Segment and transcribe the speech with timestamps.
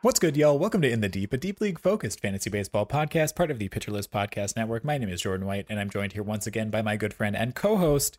[0.00, 0.60] What's good, y'all?
[0.60, 3.68] Welcome to In the Deep, a deep league focused fantasy baseball podcast, part of the
[3.68, 4.84] Pitcher List Podcast Network.
[4.84, 7.34] My name is Jordan White, and I'm joined here once again by my good friend
[7.34, 8.16] and co-host,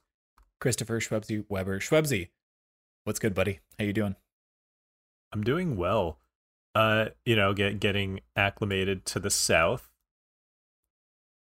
[0.59, 1.80] Christopher Shwebsi Weber.
[1.80, 2.27] Shwebsi,
[3.05, 3.61] what's good, buddy?
[3.80, 4.17] How you doing?
[5.31, 6.19] I'm doing well.
[6.75, 9.89] Uh, you know, get getting acclimated to the South.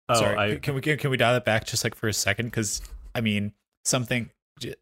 [0.10, 2.48] Oh, Sorry, I, can we can we dial it back just like for a second?
[2.48, 2.82] Because
[3.16, 3.54] I mean,
[3.86, 4.32] something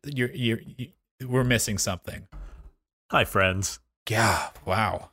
[0.04, 0.88] you're you're, you
[1.28, 2.28] we're missing something.
[3.12, 3.78] Hi, friends.
[4.10, 4.50] Yeah.
[4.66, 5.12] Wow.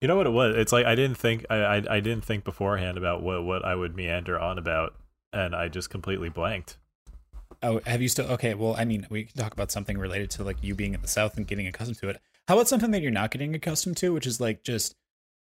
[0.00, 0.54] You know what it was?
[0.56, 3.74] It's like I didn't think I, I, I didn't think beforehand about what what I
[3.74, 4.94] would meander on about,
[5.32, 6.78] and I just completely blanked.
[7.62, 8.26] Oh, have you still?
[8.26, 11.02] Okay, well, I mean, we can talk about something related to like you being in
[11.02, 12.20] the South and getting accustomed to it.
[12.46, 14.94] How about something that you're not getting accustomed to, which is like just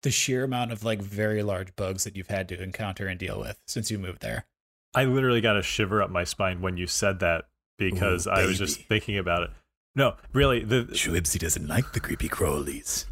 [0.02, 3.38] the sheer amount of like very large bugs that you've had to encounter and deal
[3.38, 4.46] with since you moved there?
[4.94, 7.44] I literally got a shiver up my spine when you said that
[7.78, 9.50] because Ooh, I was just thinking about it.
[9.94, 13.04] No, really, the Shwebsi doesn't like the creepy crawlies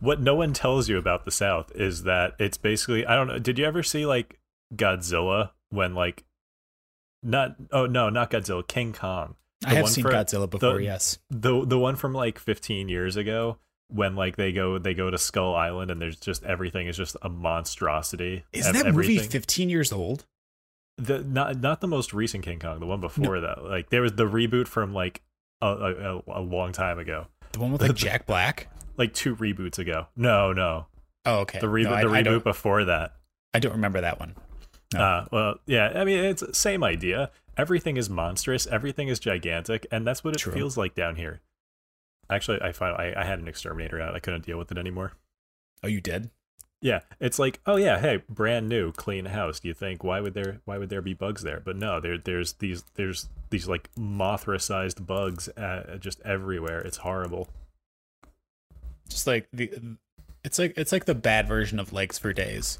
[0.00, 3.38] what no one tells you about the South is that it's basically I don't know.
[3.38, 4.38] Did you ever see like
[4.74, 6.24] Godzilla when like
[7.22, 9.36] not oh no not Godzilla King Kong?
[9.64, 10.74] I have seen for, Godzilla before.
[10.74, 14.94] The, yes, the the one from like 15 years ago when like they go they
[14.94, 18.44] go to Skull Island and there's just everything is just a monstrosity.
[18.52, 19.16] Is that everything.
[19.16, 20.26] movie 15 years old?
[20.98, 23.40] The not not the most recent King Kong, the one before no.
[23.42, 23.64] that.
[23.64, 25.22] Like there was the reboot from like
[25.62, 27.26] a, a, a long time ago.
[27.56, 28.68] The one with like Jack Black
[28.98, 30.08] like two reboots ago.
[30.14, 30.88] No, no.
[31.24, 31.58] Oh, okay.
[31.58, 33.14] The reboot, no, I, the reboot before that.
[33.54, 34.34] I don't remember that one.
[34.92, 35.00] No.
[35.00, 35.92] Uh, well, yeah.
[35.94, 37.30] I mean, it's same idea.
[37.56, 38.66] Everything is monstrous.
[38.66, 40.52] Everything is gigantic, and that's what it True.
[40.52, 41.40] feels like down here.
[42.28, 44.14] Actually, I found I, I had an exterminator out.
[44.14, 45.12] I couldn't deal with it anymore.
[45.82, 46.28] Oh, you did?
[46.82, 49.60] Yeah, it's like, oh yeah, hey, brand new, clean house.
[49.60, 51.60] Do you think why would there why would there be bugs there?
[51.64, 56.80] But no, there there's these there's these like Mothra sized bugs uh, just everywhere.
[56.80, 57.48] It's horrible
[59.08, 59.70] just like the
[60.44, 62.78] it's like it's like the bad version of legs for days.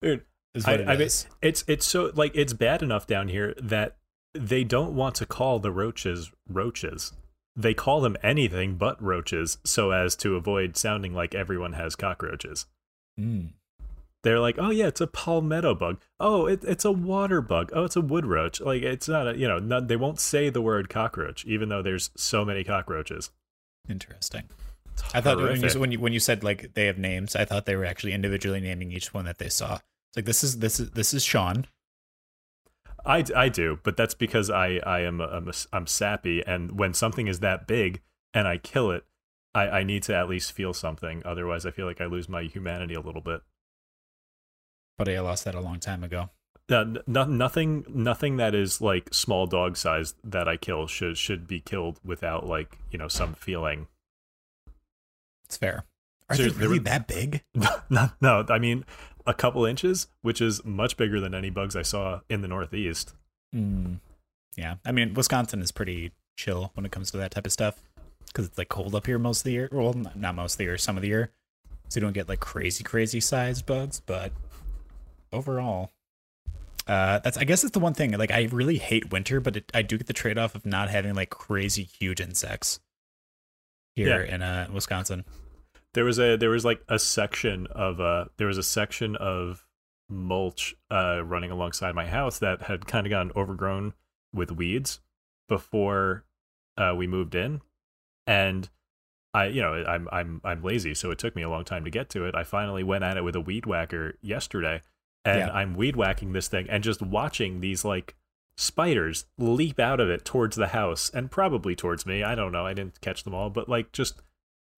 [0.00, 0.22] Dude,
[0.54, 1.24] is what I, it I is.
[1.24, 3.96] Mean, it's it's so like it's bad enough down here that
[4.32, 7.12] they don't want to call the roaches roaches.
[7.56, 12.66] They call them anything but roaches so as to avoid sounding like everyone has cockroaches.
[13.18, 13.50] Mm.
[14.22, 16.00] They're like, oh yeah, it's a palmetto bug.
[16.18, 17.70] Oh, it, it's a water bug.
[17.74, 18.60] Oh, it's a wood roach.
[18.60, 21.82] Like it's not a you know not, they won't say the word cockroach even though
[21.82, 23.30] there's so many cockroaches.
[23.88, 24.44] Interesting.
[25.12, 27.66] I thought when you, when you when you said like they have names, I thought
[27.66, 29.74] they were actually individually naming each one that they saw.
[29.74, 31.66] It's like this is this is this is Sean.
[33.06, 37.28] I, I do, but that's because I I am I'm, I'm sappy, and when something
[37.28, 38.00] is that big
[38.32, 39.04] and I kill it,
[39.54, 41.22] I I need to at least feel something.
[41.24, 43.42] Otherwise, I feel like I lose my humanity a little bit.
[44.98, 46.30] But I lost that a long time ago.
[46.70, 51.46] Uh, no, nothing nothing that is like small dog size that I kill should should
[51.46, 53.86] be killed without like you know some feeling
[55.44, 55.84] it's fair.
[56.30, 57.42] Are they really that big?
[57.90, 58.86] No, no, I mean
[59.26, 63.14] a couple inches, which is much bigger than any bugs I saw in the Northeast.
[63.54, 64.00] Mm,
[64.56, 67.82] yeah, I mean Wisconsin is pretty chill when it comes to that type of stuff
[68.26, 69.68] because it's like cold up here most of the year.
[69.72, 71.30] Well, not most of the year, some of the year,
[71.88, 74.00] so you don't get like crazy, crazy sized bugs.
[74.00, 74.32] But
[75.32, 75.90] overall,
[76.86, 78.12] uh, that's I guess that's the one thing.
[78.12, 80.90] Like I really hate winter, but it, I do get the trade off of not
[80.90, 82.80] having like crazy huge insects
[83.94, 84.34] here yeah.
[84.34, 85.24] in uh, Wisconsin.
[85.94, 89.64] There was a there was like a section of uh there was a section of
[90.08, 93.94] mulch uh, running alongside my house that had kind of gotten overgrown
[94.32, 95.00] with weeds
[95.48, 96.24] before
[96.76, 97.60] uh, we moved in,
[98.26, 98.68] and
[99.34, 101.90] I, you know, I'm I'm I'm lazy, so it took me a long time to
[101.90, 102.34] get to it.
[102.34, 104.80] I finally went at it with a weed whacker yesterday,
[105.24, 105.50] and yeah.
[105.50, 108.14] I'm weed whacking this thing and just watching these like
[108.56, 112.22] spiders leap out of it towards the house and probably towards me.
[112.22, 112.64] I don't know.
[112.64, 114.22] I didn't catch them all, but like just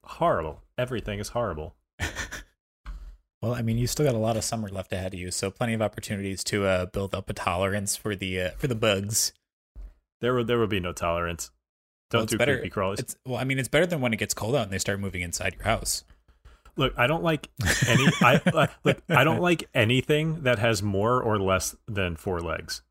[0.04, 0.62] horrible.
[0.78, 1.75] Everything is horrible.
[3.43, 5.50] well, I mean, you still got a lot of summer left ahead of you, so
[5.50, 9.32] plenty of opportunities to uh, build up a tolerance for the uh, for the bugs.
[10.22, 11.50] There will there will be no tolerance.
[12.11, 13.00] Don't well, do better, creepy crawlies.
[13.00, 15.00] It's, well, I mean, it's better than when it gets cold out and they start
[15.00, 16.05] moving inside your house.
[16.76, 17.49] Look, I don't like
[17.88, 18.06] any.
[18.20, 19.03] I uh, like.
[19.08, 22.82] I don't like anything that has more or less than four legs,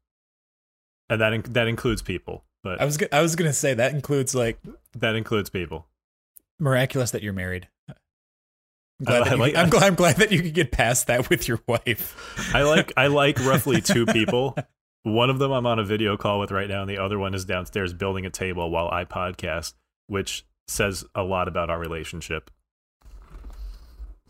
[1.10, 2.44] and that in, that includes people.
[2.64, 4.60] But I was I was gonna say that includes like
[4.96, 5.88] that includes people.
[6.60, 7.68] Miraculous that you're married.
[7.88, 7.96] I'm
[9.06, 11.48] glad, I, like, you, I'm, glad, I'm glad that you could get past that with
[11.48, 12.52] your wife.
[12.56, 14.58] I like I like roughly two people
[15.06, 17.36] one of them I'm on a video call with right now, and the other one
[17.36, 19.74] is downstairs building a table while I podcast,
[20.08, 22.50] which says a lot about our relationship.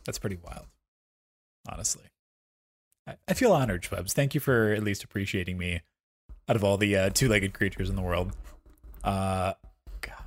[0.06, 0.66] That's pretty wild,
[1.72, 2.04] honestly.
[3.08, 4.12] I, feel honored, Shwebs.
[4.12, 5.82] Thank you for at least appreciating me
[6.50, 8.36] out of all the uh, two legged creatures in the world.
[9.02, 9.54] Uh,
[10.02, 10.26] God.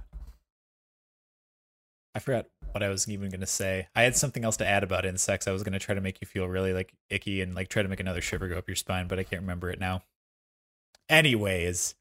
[2.14, 3.88] I forgot what I was even going to say.
[3.94, 5.46] I had something else to add about insects.
[5.46, 7.82] I was going to try to make you feel really like icky and like try
[7.82, 10.02] to make another shiver go up your spine, but I can't remember it now.
[11.08, 11.94] Anyways,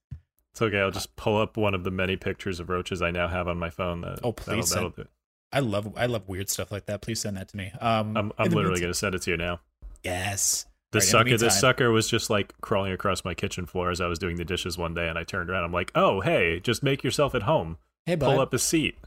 [0.51, 0.79] it's okay.
[0.79, 3.57] I'll just pull up one of the many pictures of roaches I now have on
[3.57, 4.01] my phone.
[4.01, 5.11] That, oh, please that'll, that'll
[5.51, 7.01] I love I love weird stuff like that.
[7.01, 7.71] Please send that to me.
[7.79, 9.61] Um, I'm, I'm literally going to send it to you now.
[10.03, 10.65] Yes.
[10.91, 14.07] The right, sucker, the sucker was just like crawling across my kitchen floor as I
[14.07, 15.65] was doing the dishes one day, and I turned around.
[15.65, 17.77] I'm like, "Oh, hey, just make yourself at home.
[18.05, 18.31] Hey, bud.
[18.31, 18.97] pull up a seat."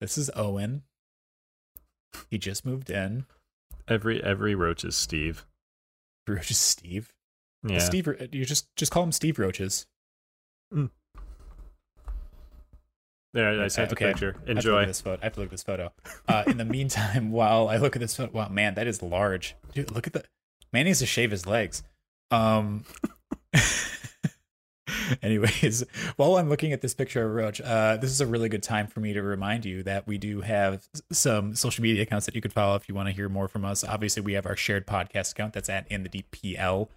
[0.00, 0.82] This is Owen.
[2.28, 3.24] He just moved in.
[3.88, 5.46] Every every roach is Steve.
[6.28, 7.12] Roach is Steve.
[7.62, 7.78] Yeah.
[7.78, 9.86] Steve, you just just call him Steve Roaches.
[10.72, 10.90] Mm.
[13.32, 14.06] There, I sent okay.
[14.06, 14.36] a picture.
[14.46, 14.78] Enjoy.
[14.78, 15.20] I this photo.
[15.20, 15.92] I have to look at this photo.
[16.26, 19.54] Uh, in the meantime, while I look at this photo, wow, man, that is large.
[19.72, 20.24] Dude, look at the
[20.72, 21.82] man needs to shave his legs.
[22.30, 22.84] Um.
[25.22, 25.84] anyways,
[26.16, 28.86] while I'm looking at this picture of Roach, uh, this is a really good time
[28.86, 32.40] for me to remind you that we do have some social media accounts that you
[32.40, 33.84] could follow if you want to hear more from us.
[33.84, 36.88] Obviously, we have our shared podcast account that's at in the DPL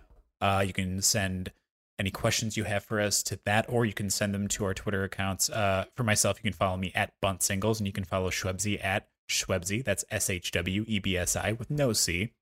[0.43, 1.53] uh, you can send
[1.97, 4.73] any questions you have for us to that, or you can send them to our
[4.73, 5.49] Twitter accounts.
[5.49, 8.83] Uh, for myself, you can follow me at Bunt Singles, and you can follow Shwebsi
[8.83, 9.85] at Shwebsi.
[9.85, 12.33] That's S H W E B S I with no C.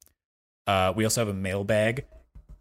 [0.65, 2.05] Uh, we also have a mailbag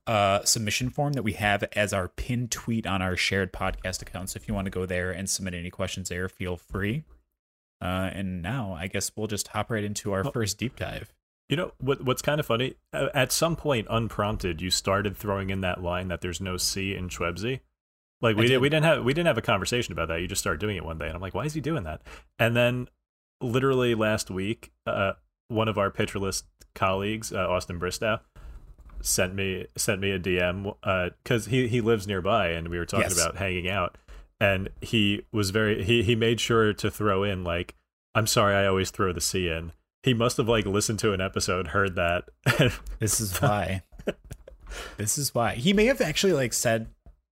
[0.07, 4.29] uh, submission form that we have as our pinned tweet on our shared podcast account.
[4.29, 7.05] So if you want to go there and submit any questions there, feel free.
[7.81, 11.15] Uh, and now I guess we'll just hop right into our first deep dive.
[11.51, 12.05] You know what?
[12.05, 12.77] What's kind of funny?
[12.93, 17.09] At some point, unprompted, you started throwing in that line that there's no C in
[17.09, 17.59] Shwebsi.
[18.23, 18.59] Like we did.
[18.59, 20.21] we didn't have we didn't have a conversation about that.
[20.21, 22.03] You just started doing it one day, and I'm like, why is he doing that?
[22.39, 22.89] And then,
[23.41, 25.15] literally last week, uh,
[25.49, 26.45] one of our Pitcher List
[26.77, 28.21] colleagues, uh, Austin Bristow,
[29.01, 30.73] sent me sent me a DM
[31.25, 33.21] because uh, he he lives nearby, and we were talking yes.
[33.21, 33.99] about hanging out,
[34.39, 37.75] and he was very he he made sure to throw in like,
[38.15, 41.21] I'm sorry, I always throw the C in he must have like listened to an
[41.21, 42.25] episode, heard that.
[42.99, 43.83] this is why.
[44.97, 46.89] this is why he may have actually like said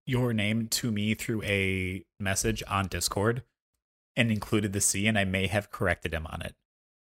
[0.07, 3.43] your name to me through a message on Discord
[4.17, 6.55] and included the C, and I may have corrected him on it.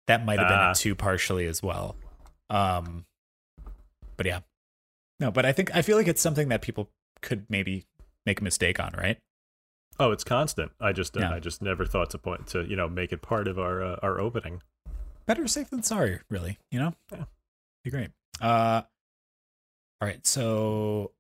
[0.07, 1.95] That might have been uh, it too partially as well.
[2.49, 3.05] Um,
[4.17, 4.41] but yeah,
[5.19, 6.89] no, but I think I feel like it's something that people
[7.21, 7.85] could maybe
[8.25, 9.17] make a mistake on, right?
[9.99, 10.73] Oh, it's constant.
[10.79, 11.31] I just yeah.
[11.31, 13.95] I just never thought to point to you know make it part of our uh,
[14.03, 14.61] our opening
[15.25, 16.57] better safe than sorry, really.
[16.71, 17.25] You know, yeah,
[17.83, 18.09] be great.
[18.41, 18.81] Uh,
[20.01, 20.25] all right.
[20.25, 21.11] So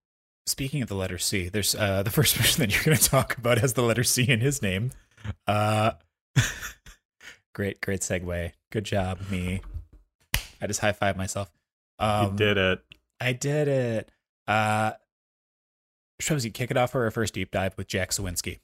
[0.45, 3.37] speaking of the letter C, there's uh the first person that you're going to talk
[3.37, 4.91] about has the letter C in his name.
[5.47, 5.91] Uh,
[7.53, 8.51] great, great segue.
[8.71, 9.61] Good job, me.
[10.61, 11.51] I just high five myself.
[11.99, 12.79] Um, you did it.
[13.19, 14.11] I did it.
[14.47, 14.93] Uh,
[16.21, 18.59] Shwebsi, kick it off for our first deep dive with Jack Suwinski.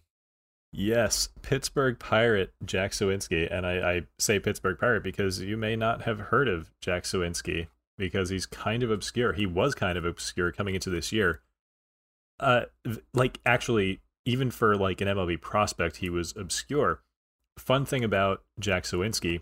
[0.73, 6.03] Yes, Pittsburgh Pirate Jack Suwinski, and I, I, say Pittsburgh Pirate because you may not
[6.03, 9.33] have heard of Jack Suwinski because he's kind of obscure.
[9.33, 11.41] He was kind of obscure coming into this year.
[12.39, 12.63] Uh,
[13.13, 17.01] like actually, even for like an MLB prospect, he was obscure.
[17.59, 19.41] Fun thing about Jack Suwinski,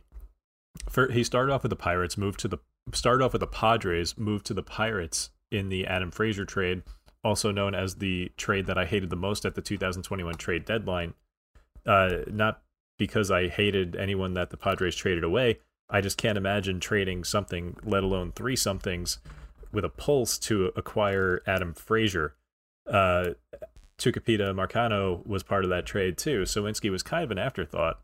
[0.90, 2.58] for he started off with the Pirates, moved to the
[2.92, 6.82] started off with the Padres, moved to the Pirates in the Adam Frazier trade
[7.24, 11.14] also known as the trade that I hated the most at the 2021 trade deadline.
[11.86, 12.62] Uh, not
[12.98, 15.60] because I hated anyone that the Padres traded away,
[15.90, 19.20] I just can't imagine trading something, let alone three somethings,
[19.72, 22.36] with a pulse to acquire Adam Frazier.
[22.88, 23.32] Uh,
[23.98, 26.44] Tucupita Marcano was part of that trade too.
[26.44, 28.00] Suwinski was kind of an afterthought.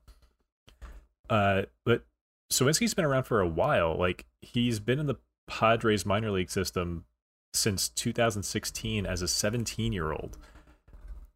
[1.29, 2.05] Uh, but
[2.51, 3.97] Suwinski's been around for a while.
[3.97, 5.15] Like he's been in the
[5.47, 7.05] Padres minor league system
[7.55, 10.37] since 2016 as a 17 year old.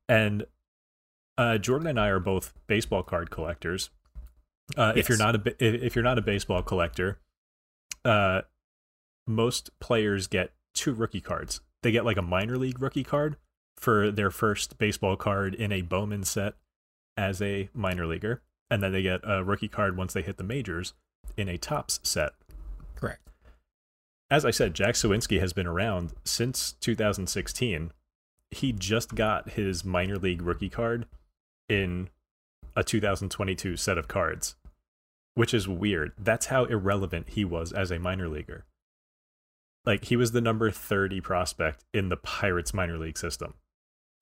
[0.08, 0.46] And
[1.38, 3.90] uh, Jordan and I are both baseball card collectors.
[4.78, 5.06] Uh, yes.
[5.06, 7.20] If you're not a if you're not a baseball collector,
[8.06, 8.42] uh,
[9.26, 11.62] most players get two rookie cards.
[11.82, 13.38] They get like a minor league rookie card
[13.78, 16.56] for their first baseball card in a Bowman set
[17.16, 20.44] as a minor leaguer, and then they get a rookie card once they hit the
[20.44, 20.94] majors
[21.38, 22.34] in a Topps set.
[22.96, 23.22] Correct.
[24.31, 27.91] As I said, Jack Suwinski has been around since 2016.
[28.51, 31.07] He just got his minor league rookie card
[31.67, 32.09] in
[32.75, 34.55] a 2022 set of cards,
[35.33, 36.13] which is weird.
[36.17, 38.65] That's how irrelevant he was as a minor leaguer.
[39.86, 43.55] Like he was the number 30 prospect in the Pirates minor league system.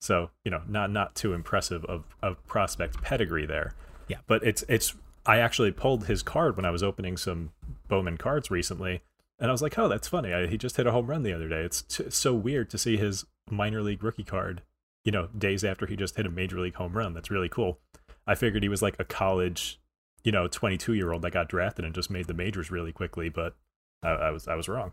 [0.00, 3.74] So, you know, not not too impressive of of prospect pedigree there.
[4.06, 4.18] Yeah.
[4.26, 4.94] But it's it's
[5.26, 7.50] I actually pulled his card when I was opening some
[7.88, 9.02] Bowman cards recently,
[9.38, 10.32] and I was like, "Oh, that's funny.
[10.32, 12.78] I, he just hit a home run the other day." It's t- so weird to
[12.78, 14.62] see his minor league rookie card,
[15.04, 17.14] you know, days after he just hit a major league home run.
[17.14, 17.78] That's really cool.
[18.26, 19.80] I figured he was like a college,
[20.22, 23.28] you know, 22 year old that got drafted and just made the majors really quickly,
[23.28, 23.56] but
[24.02, 24.92] I, I was I was wrong.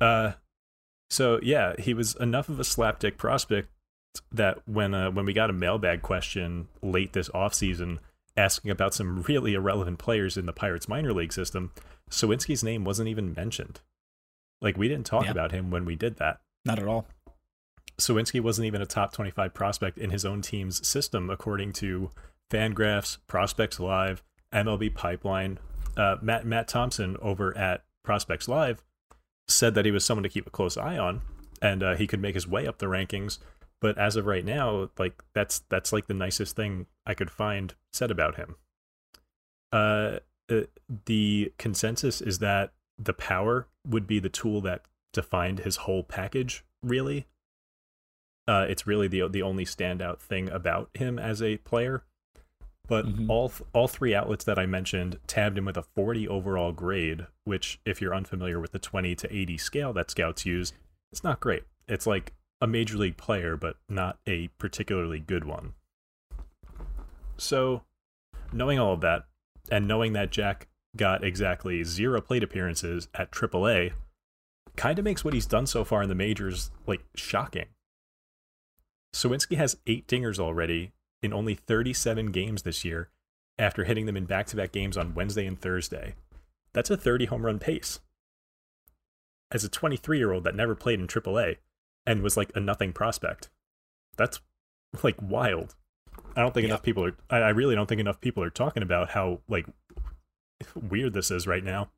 [0.00, 0.32] Uh,
[1.10, 3.68] so yeah, he was enough of a slapdick prospect
[4.30, 7.98] that when uh, when we got a mailbag question late this offseason
[8.36, 11.70] asking about some really irrelevant players in the Pirates minor league system,
[12.10, 13.80] Suwinski's name wasn't even mentioned.
[14.60, 15.30] Like we didn't talk yeah.
[15.30, 16.40] about him when we did that.
[16.64, 17.06] Not at all.
[17.98, 22.10] Suwinski wasn't even a top 25 prospect in his own team's system, according to
[22.50, 25.58] Fangraphs, Prospects Live, MLB Pipeline.
[25.96, 28.82] Uh, Matt Matt Thompson over at Prospects Live
[29.48, 31.20] said that he was someone to keep a close eye on,
[31.60, 33.38] and uh, he could make his way up the rankings.
[33.80, 37.74] But as of right now, like that's that's like the nicest thing I could find
[37.92, 38.56] said about him.
[39.70, 40.18] Uh,
[40.52, 40.66] uh,
[41.06, 44.82] the consensus is that the power would be the tool that
[45.12, 46.64] defined his whole package.
[46.82, 47.26] Really,
[48.48, 52.04] uh, it's really the the only standout thing about him as a player.
[52.88, 53.30] But mm-hmm.
[53.30, 57.80] all all three outlets that I mentioned tabbed him with a 40 overall grade, which,
[57.84, 60.72] if you're unfamiliar with the 20 to 80 scale that scouts use,
[61.12, 61.62] it's not great.
[61.86, 65.74] It's like a major league player, but not a particularly good one.
[67.36, 67.82] So,
[68.52, 69.24] knowing all of that,
[69.70, 73.92] and knowing that Jack got exactly zero plate appearances at AAA,
[74.76, 77.66] kind of makes what he's done so far in the majors like shocking.
[79.14, 80.92] Suwinski has eight dingers already
[81.22, 83.10] in only 37 games this year
[83.58, 86.14] after hitting them in back to back games on Wednesday and Thursday.
[86.72, 88.00] That's a 30 home run pace.
[89.50, 91.56] As a 23 year old that never played in AAA
[92.06, 93.50] and was like a nothing prospect,
[94.16, 94.40] that's
[95.02, 95.76] like wild.
[96.36, 99.10] I don't think enough people are, I really don't think enough people are talking about
[99.10, 99.66] how like
[100.74, 101.90] weird this is right now.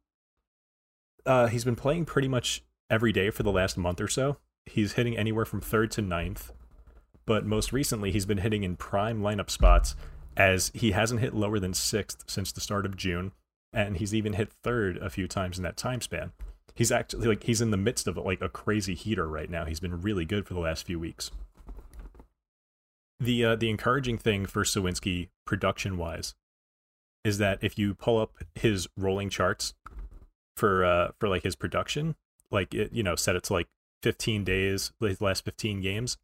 [1.24, 4.38] Uh, he's been playing pretty much every day for the last month or so.
[4.66, 6.52] He's hitting anywhere from third to ninth
[7.26, 9.94] but most recently he's been hitting in prime lineup spots
[10.36, 13.32] as he hasn't hit lower than sixth since the start of June,
[13.72, 16.32] and he's even hit third a few times in that time span.
[16.74, 19.64] He's actually like he's in the midst of like a crazy heater right now.
[19.64, 21.30] He's been really good for the last few weeks.
[23.20, 26.34] The uh, the encouraging thing for Suwinski production wise
[27.24, 29.74] is that if you pull up his rolling charts
[30.56, 32.16] for uh for like his production,
[32.50, 33.68] like it, you know, set it to like
[34.02, 36.18] 15 days, the last 15 games,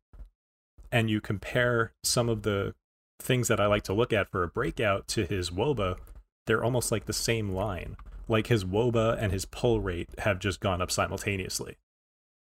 [0.93, 2.75] and you compare some of the
[3.21, 5.97] things that I like to look at for a breakout to his WOBA,
[6.47, 7.97] they're almost like the same line.
[8.29, 11.77] Like his WOBA and his pull rate have just gone up simultaneously.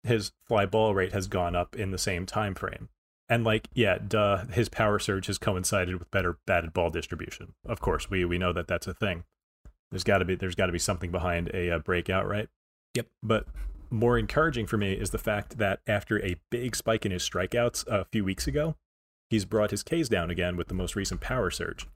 [0.04, 2.90] His fly ball rate has gone up in the same time frame.
[3.30, 7.54] And like, yeah, duh, his power surge has coincided with better batted ball distribution.
[7.66, 9.24] Of course, we we know that that's a thing.
[9.92, 12.50] There's got to be there's got to be something behind a, a uh, breakout, right?
[12.96, 13.08] Yep.
[13.22, 13.46] But
[13.92, 17.88] more encouraging for me is the fact that after a big spike in his strikeouts
[17.88, 18.76] a few weeks ago,
[19.30, 21.88] he's brought his Ks down again with the most recent power surge.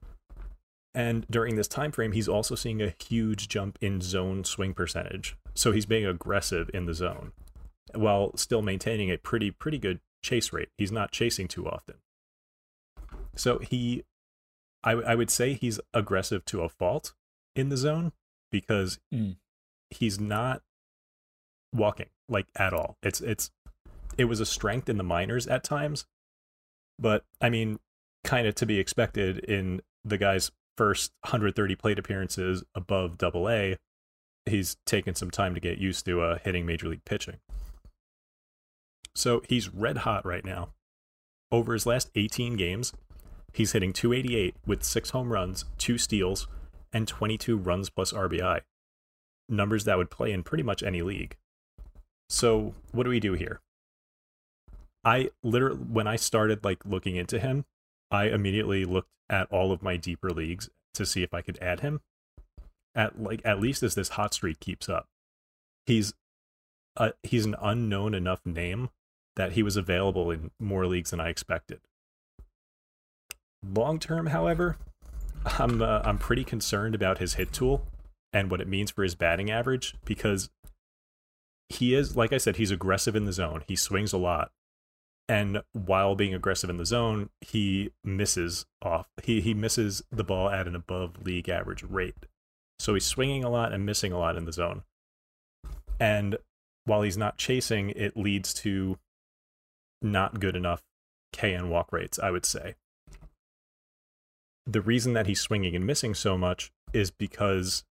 [0.94, 5.36] And during this time frame, he's also seeing a huge jump in zone swing percentage.
[5.52, 7.32] So he's being aggressive in the zone
[7.94, 10.70] while still maintaining a pretty pretty good chase rate.
[10.76, 11.96] He's not chasing too often.
[13.36, 14.04] So he
[14.82, 17.14] I, I would say he's aggressive to a fault
[17.56, 18.12] in the zone
[18.50, 19.36] because mm.
[19.90, 20.62] he's not
[21.72, 22.96] walking like at all.
[23.02, 23.50] It's it's
[24.16, 26.06] it was a strength in the minors at times,
[26.98, 27.78] but I mean,
[28.22, 33.76] kind of to be expected in the guy's first 130 plate appearances above double A,
[34.46, 37.36] he's taken some time to get used to uh, hitting major league pitching.
[39.14, 40.70] So he's red hot right now.
[41.52, 42.92] Over his last 18 games,
[43.52, 46.48] he's hitting 288 with six home runs, two steals,
[46.92, 48.60] and 22 runs plus RBI.
[49.48, 51.36] Numbers that would play in pretty much any league.
[52.28, 53.60] So what do we do here?
[55.04, 57.66] I literally, when I started like looking into him,
[58.10, 61.80] I immediately looked at all of my deeper leagues to see if I could add
[61.80, 62.00] him.
[62.94, 65.08] At like at least as this hot streak keeps up,
[65.84, 66.14] he's
[66.96, 68.88] a, he's an unknown enough name
[69.36, 71.80] that he was available in more leagues than I expected.
[73.62, 74.76] Long term, however,
[75.58, 77.86] I'm uh, I'm pretty concerned about his hit tool
[78.32, 80.50] and what it means for his batting average because
[81.68, 83.62] he is like I said he's aggressive in the zone.
[83.66, 84.50] He swings a lot.
[85.26, 89.06] And while being aggressive in the zone, he misses off.
[89.22, 92.26] He he misses the ball at an above league average rate.
[92.78, 94.82] So he's swinging a lot and missing a lot in the zone.
[95.98, 96.36] And
[96.84, 98.98] while he's not chasing, it leads to
[100.04, 100.82] not good enough
[101.32, 102.74] KN walk rates, I would say.
[104.66, 107.84] The reason that he's swinging and missing so much is because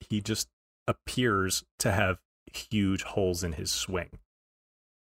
[0.00, 0.48] he just
[0.88, 2.18] appears to have
[2.52, 4.10] huge holes in his swing.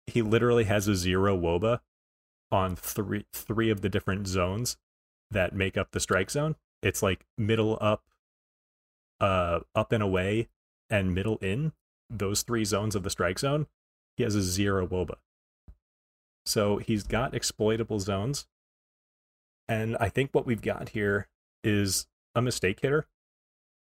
[0.07, 1.79] He literally has a zero woba
[2.51, 4.77] on three three of the different zones
[5.31, 6.55] that make up the strike zone.
[6.81, 8.03] It's like middle up,
[9.19, 10.47] uh, up and away,
[10.89, 11.73] and middle in.
[12.09, 13.67] Those three zones of the strike zone.
[14.15, 15.15] He has a zero woba.
[16.47, 18.47] So he's got exploitable zones.
[19.67, 21.27] And I think what we've got here
[21.61, 23.05] is a mistake hitter.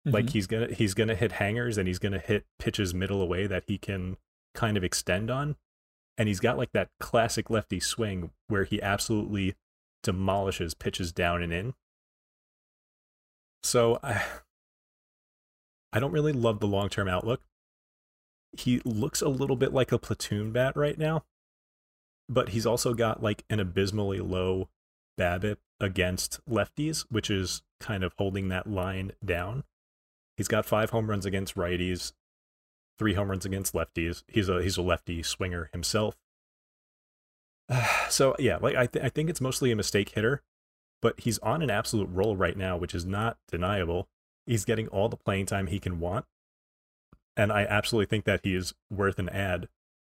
[0.08, 0.16] Mm-hmm.
[0.16, 3.66] Like he's gonna he's gonna hit hangers and he's gonna hit pitches middle away that
[3.68, 4.16] he can
[4.56, 5.58] kind of extend on.
[6.18, 9.56] And he's got like that classic lefty swing where he absolutely
[10.02, 11.74] demolishes pitches down and in.
[13.62, 14.24] So I
[15.92, 17.42] I don't really love the long term outlook.
[18.54, 21.26] He looks a little bit like a platoon bat right now
[22.30, 24.70] but he's also got like an abysmally low
[25.20, 29.64] BABIP against lefties, which is kind of holding that line down.
[30.38, 32.14] He's got five home runs against righties,
[32.98, 34.24] three home runs against lefties.
[34.28, 36.16] He's a he's a lefty swinger himself.
[38.10, 40.42] so yeah, like I th- I think it's mostly a mistake hitter,
[41.02, 44.08] but he's on an absolute roll right now, which is not deniable.
[44.46, 46.26] He's getting all the playing time he can want,
[47.38, 49.68] and I absolutely think that he is worth an ad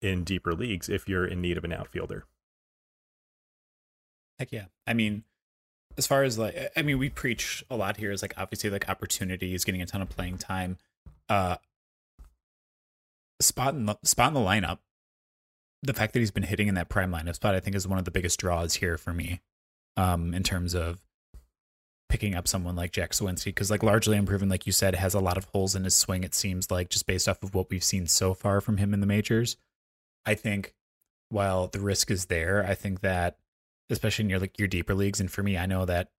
[0.04, 2.24] in deeper leagues if you're in need of an outfielder.
[4.38, 4.66] Heck yeah.
[4.86, 5.24] I mean,
[5.96, 8.88] as far as like, I mean, we preach a lot here is like obviously like
[8.88, 10.76] opportunities, getting a ton of playing time.
[11.28, 11.56] Uh,
[13.40, 14.78] spot in the spot in the lineup.
[15.82, 17.98] The fact that he's been hitting in that prime lineup spot, I think, is one
[17.98, 19.40] of the biggest draws here for me.
[19.96, 20.98] Um, in terms of
[22.08, 25.20] picking up someone like Jack Suwinski, because like largely unproven, like you said, has a
[25.20, 26.24] lot of holes in his swing.
[26.24, 29.00] It seems like just based off of what we've seen so far from him in
[29.00, 29.56] the majors.
[30.26, 30.74] I think
[31.28, 33.38] while the risk is there, I think that
[33.90, 36.10] especially in your like your deeper leagues, and for me, I know that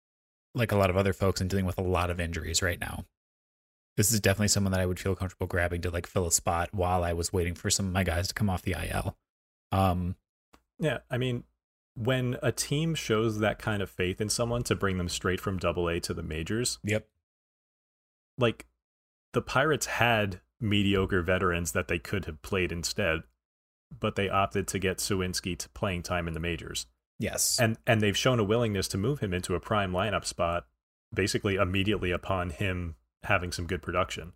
[0.53, 3.05] like a lot of other folks, I'm dealing with a lot of injuries right now.
[3.97, 6.69] This is definitely someone that I would feel comfortable grabbing to like fill a spot
[6.73, 9.17] while I was waiting for some of my guys to come off the IL.
[9.71, 10.15] Um,
[10.79, 11.43] yeah, I mean,
[11.95, 15.57] when a team shows that kind of faith in someone to bring them straight from
[15.57, 17.07] double A to the majors, yep.
[18.37, 18.65] Like
[19.31, 23.23] the Pirates had mediocre veterans that they could have played instead
[23.99, 26.87] but they opted to get Suwinski to playing time in the majors.
[27.19, 27.59] Yes.
[27.59, 30.65] And and they've shown a willingness to move him into a prime lineup spot
[31.13, 34.33] basically immediately upon him having some good production.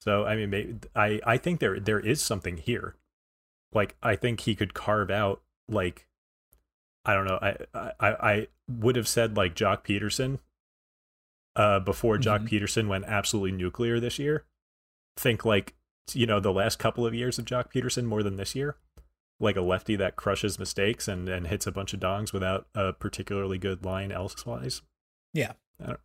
[0.00, 2.96] So I mean maybe, I I think there there is something here.
[3.72, 6.06] Like I think he could carve out like
[7.04, 7.38] I don't know.
[7.40, 10.40] I I I would have said like Joc Pederson
[11.54, 12.54] uh before Joc mm-hmm.
[12.54, 14.44] Pederson went absolutely nuclear this year.
[15.16, 15.74] Think like
[16.14, 18.76] you know the last couple of years of Joc Pederson more than this year
[19.40, 22.92] like a lefty that crushes mistakes and, and hits a bunch of dongs without a
[22.92, 24.82] particularly good line elsewise.
[25.32, 25.52] Yeah.
[25.80, 25.96] I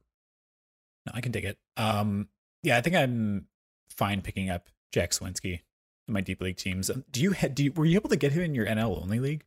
[1.06, 1.58] no, I can dig it.
[1.76, 2.30] Um,
[2.62, 3.48] yeah, I think I'm
[3.90, 5.60] fine picking up Jack Suwinski
[6.08, 6.90] in my deep league teams.
[6.90, 9.02] Um, do you, had do you, were you able to get him in your NL
[9.02, 9.44] only league?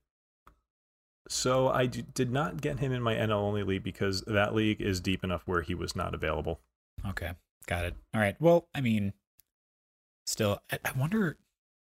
[1.28, 4.82] So I d- did not get him in my NL only league because that league
[4.82, 6.60] is deep enough where he was not available.
[7.06, 7.30] Okay,
[7.66, 7.94] got it.
[8.14, 8.36] All right.
[8.38, 9.14] Well, I mean,
[10.26, 11.36] still, I, I wonder.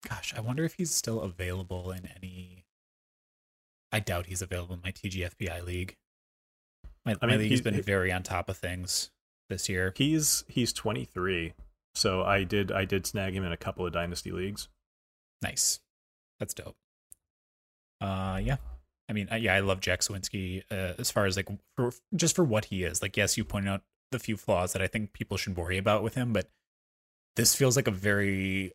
[0.09, 2.64] Gosh, I wonder if he's still available in any.
[3.93, 5.97] I doubt he's available in my TGFBI league.
[7.05, 9.11] My, I mean, my league's been very on top of things
[9.49, 9.93] this year.
[9.97, 11.53] He's he's 23,
[11.95, 14.69] so I did I did snag him in a couple of dynasty leagues.
[15.43, 15.81] Nice,
[16.38, 16.77] that's dope.
[18.01, 18.57] Uh, yeah.
[19.09, 22.45] I mean, yeah, I love Jack Suwinski uh, as far as like for just for
[22.45, 23.03] what he is.
[23.03, 26.03] Like, yes, you pointed out the few flaws that I think people should worry about
[26.03, 26.49] with him, but
[27.40, 28.72] this feels like a very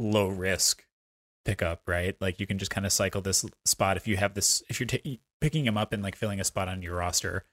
[0.00, 0.82] low risk
[1.44, 2.16] pickup, right?
[2.20, 4.88] Like you can just kind of cycle this spot if you have this if you're
[4.88, 7.44] t- picking him up and like filling a spot on your roster.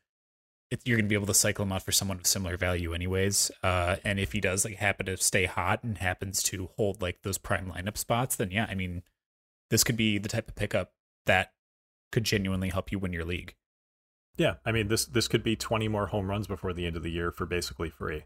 [0.72, 2.96] It, you're going to be able to cycle him out for someone of similar value,
[2.96, 3.52] anyways.
[3.62, 7.20] Uh, and if he does like happen to stay hot and happens to hold like
[7.22, 9.04] those prime lineup spots, then yeah, I mean,
[9.70, 10.94] this could be the type of pickup
[11.28, 11.54] that
[12.12, 13.54] could genuinely help you win your league.
[14.38, 17.04] Yeah, I mean this this could be 20 more home runs before the end of
[17.04, 18.24] the year for basically free.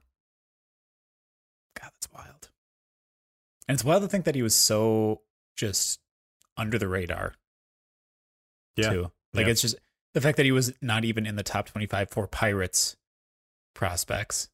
[1.80, 2.50] God, that's wild.
[3.68, 5.22] And it's wild to think that he was so
[5.56, 6.00] just
[6.58, 7.34] under the radar.
[8.76, 8.90] Yeah.
[8.90, 9.12] Too.
[9.34, 9.52] Like yeah.
[9.52, 9.76] it's just
[10.14, 12.96] the fact that he was not even in the top 25 for Pirates
[13.76, 14.50] prospects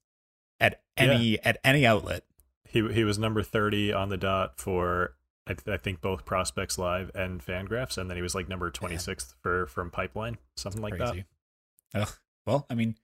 [0.59, 1.39] at any yeah.
[1.43, 2.23] at any outlet.
[2.67, 5.15] He he was number 30 on the dot for
[5.47, 8.71] I, th- I, think both Prospects Live and Fangraphs, and then he was like number
[8.71, 11.25] 26th for from Pipeline, something like Crazy.
[11.93, 12.01] that.
[12.01, 12.09] Ugh.
[12.47, 12.95] Well, I mean,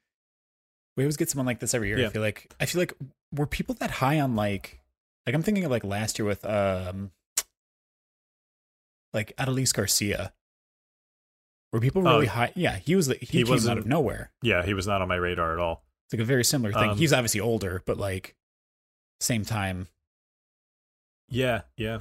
[0.97, 1.99] we always get someone like this every year.
[1.99, 2.07] Yeah.
[2.07, 2.93] I feel like I feel like
[3.33, 4.79] were people that high on like
[5.25, 7.11] like I'm thinking of like last year with um
[9.13, 10.33] like Adolis Garcia.
[11.71, 12.51] Were people really oh, high?
[12.55, 13.07] Yeah, he was.
[13.07, 14.31] He, he came out of nowhere.
[14.41, 15.83] Yeah, he was not on my radar at all.
[16.05, 16.91] It's like a very similar thing.
[16.91, 18.35] Um, He's obviously older, but like
[19.21, 19.87] same time.
[21.29, 21.99] Yeah, yeah.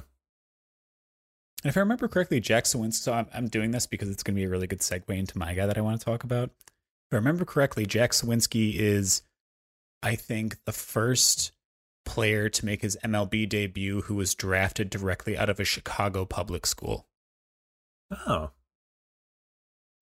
[1.63, 2.93] And if I remember correctly, Jack Suwinski.
[2.95, 5.37] So I'm, I'm doing this because it's going to be a really good segue into
[5.37, 6.49] my guy that I want to talk about.
[6.49, 9.21] If I remember correctly, Jack Suwinski is,
[10.03, 11.51] I think, the first
[12.05, 16.65] player to make his MLB debut who was drafted directly out of a Chicago public
[16.65, 17.07] school.
[18.27, 18.51] Oh.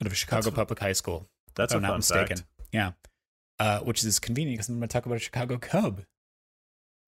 [0.02, 1.28] Out of a Chicago that's public high school.
[1.56, 2.38] That's I'm not mistaken.
[2.38, 2.50] Fact.
[2.72, 2.92] Yeah.
[3.60, 6.04] Uh, which is convenient because I'm going to talk about a Chicago Cub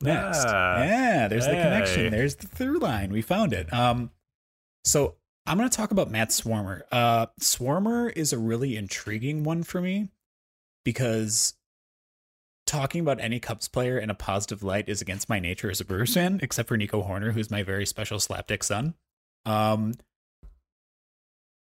[0.02, 0.46] next.
[0.46, 1.56] Ah, yeah, there's hey.
[1.56, 2.12] the connection.
[2.12, 3.12] There's the through line.
[3.12, 3.72] We found it.
[3.74, 4.12] Um,
[4.84, 6.82] so I'm going to talk about Matt Swarmer.
[6.92, 10.10] Uh, Swarmer is a really intriguing one for me
[10.84, 11.54] because
[12.72, 15.86] talking about any Cubs player in a positive light is against my nature as a
[15.86, 18.96] Brewers fan, except for Nico Hoerner, who's my very special slapdick son.
[19.46, 19.94] Um,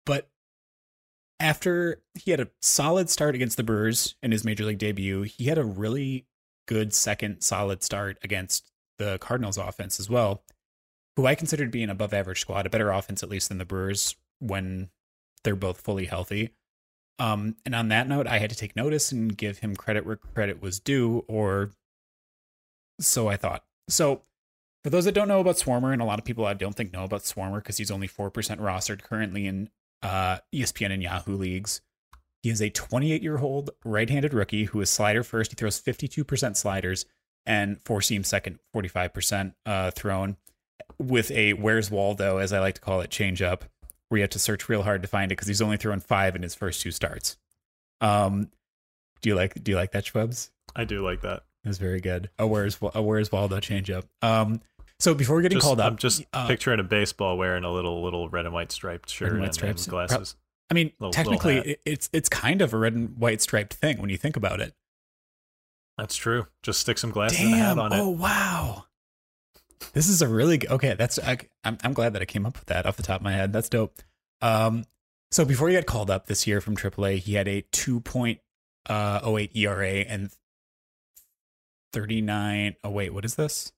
[0.04, 0.28] but
[1.38, 5.44] after he had a solid start against the Brewers in his major league debut, he
[5.44, 6.26] had a really
[6.66, 10.42] good second solid start against the Cardinals offense as well
[11.16, 13.58] who I consider to be an above average squad, a better offense at least than
[13.58, 14.90] the Brewers when
[15.42, 16.50] they're both fully healthy.
[17.18, 20.16] Um, and on that note, I had to take notice and give him credit where
[20.16, 21.70] credit was due, or
[23.00, 23.64] so I thought.
[23.88, 24.22] So,
[24.84, 26.92] for those that don't know about Swarmer, and a lot of people I don't think
[26.92, 29.70] know about Swarmer because he's only 4% rostered currently in
[30.02, 31.80] uh, ESPN and Yahoo leagues.
[32.42, 35.50] He is a 28 year old right handed rookie who is slider first.
[35.50, 37.06] He throws 52% sliders
[37.44, 40.36] and four seam second, 45% uh, thrown
[40.98, 43.64] with a where's Waldo, as I like to call it, change up,
[44.08, 46.36] where you have to search real hard to find it because he's only thrown five
[46.36, 47.36] in his first two starts.
[48.00, 48.50] Um,
[49.20, 50.50] do you like do you like that, Shwebs?
[50.74, 51.44] I do like that.
[51.64, 52.30] It's very good.
[52.38, 54.06] A where's a where's Waldo change up.
[54.22, 54.60] Um,
[54.98, 57.72] so before we getting just, called up, I'm just uh, picturing a baseball wearing a
[57.72, 59.86] little little red and white striped shirt and, white stripes.
[59.86, 60.36] and glasses.
[60.70, 64.00] I mean, little, technically, little it's it's kind of a red and white striped thing
[64.00, 64.74] when you think about it.
[65.98, 66.46] That's true.
[66.62, 67.46] Just stick some glasses Damn.
[67.46, 67.98] and a hat on it.
[67.98, 68.85] Oh wow!
[69.92, 70.94] This is a really good, okay.
[70.94, 73.24] That's I, am I'm glad that I came up with that off the top of
[73.24, 73.52] my head.
[73.52, 74.00] That's dope.
[74.42, 74.84] Um,
[75.30, 78.38] so before he got called up this year from AAA, he had a 2.08
[78.88, 80.30] uh, ERA and
[81.92, 82.76] 39.
[82.84, 83.72] Oh wait, what is this?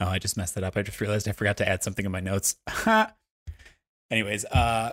[0.00, 0.76] Oh, I just messed that up.
[0.76, 2.56] I just realized I forgot to add something in my notes.
[4.10, 4.92] Anyways, uh,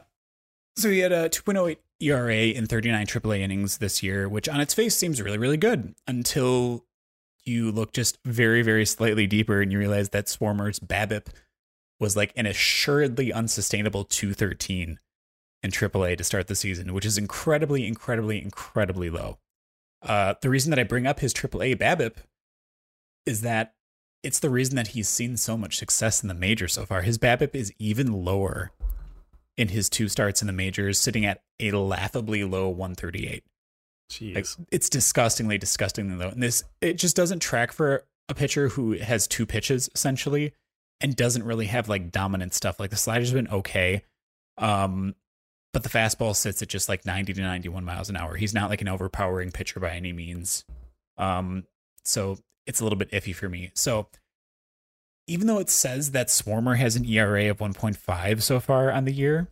[0.78, 4.74] so he had a 2.08 ERA in 39 AAA innings this year, which on its
[4.74, 6.86] face seems really, really good until
[7.46, 11.28] you look just very, very slightly deeper and you realize that Swarmer's BABIP
[12.00, 14.98] was like an assuredly unsustainable 213
[15.64, 19.38] in AAA to start the season, which is incredibly, incredibly, incredibly low.
[20.02, 22.18] Uh, the reason that I bring up his AAA BABIP
[23.26, 23.76] is that
[24.24, 27.02] it's the reason that he's seen so much success in the major so far.
[27.02, 28.72] His BABIP is even lower
[29.58, 33.44] in his two starts in the majors, sitting at a laughably low 138.
[34.12, 34.36] Jeez.
[34.36, 36.30] Like, it's disgustingly, disgustingly though.
[36.30, 40.54] And this, it just doesn't track for a pitcher who has two pitches essentially
[41.00, 42.80] and doesn't really have like dominant stuff.
[42.80, 44.04] Like the slider's been okay.
[44.58, 45.16] Um,
[45.74, 48.36] but the fastball sits at just like 90 to 91 miles an hour.
[48.36, 50.66] He's not like an overpowering pitcher by any means.
[51.18, 51.64] Um,
[52.04, 53.72] so it's a little bit iffy for me.
[53.74, 54.08] So
[55.28, 59.14] even though it says that Swarmer has an ERA of 1.5 so far on the
[59.14, 59.48] year,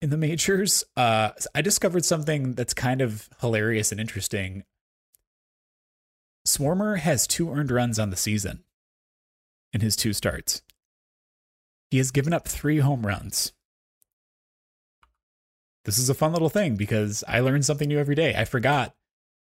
[0.00, 4.64] in the majors, uh, I discovered something that's kind of hilarious and interesting.
[6.46, 8.64] Swarmer has two earned runs on the season
[9.72, 10.62] in his two starts.
[11.90, 13.52] He has given up three home runs.
[15.84, 18.34] This is a fun little thing because I learn something new every day.
[18.36, 18.94] I forgot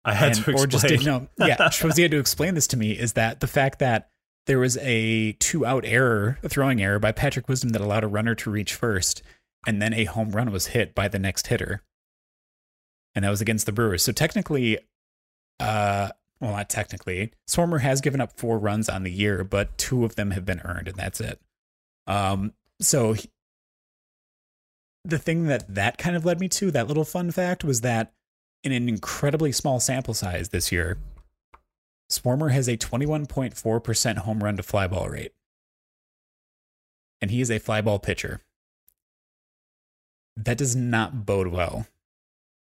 [0.03, 0.63] I had and, to explain.
[0.63, 1.27] Or just didn't know.
[1.45, 2.91] Yeah, Shwebsi had to explain this to me.
[2.91, 4.09] Is that the fact that
[4.45, 8.07] there was a two out error, a throwing error by Patrick Wisdom that allowed a
[8.07, 9.23] runner to reach first,
[9.65, 11.83] and then a home run was hit by the next hitter.
[13.13, 14.03] And that was against the Brewers.
[14.03, 14.79] So technically,
[15.59, 20.03] uh, well, not technically, Swarmer has given up four runs on the year, but two
[20.03, 21.39] of them have been earned, and that's it.
[22.07, 23.29] Um, so he,
[25.05, 28.13] the thing that that kind of led me to, that little fun fact, was that
[28.63, 30.97] in an incredibly small sample size this year,
[32.11, 35.31] Swarmer has a 21.4% home run to fly ball rate.
[37.21, 38.41] And he is a fly ball pitcher.
[40.35, 41.87] That does not bode well.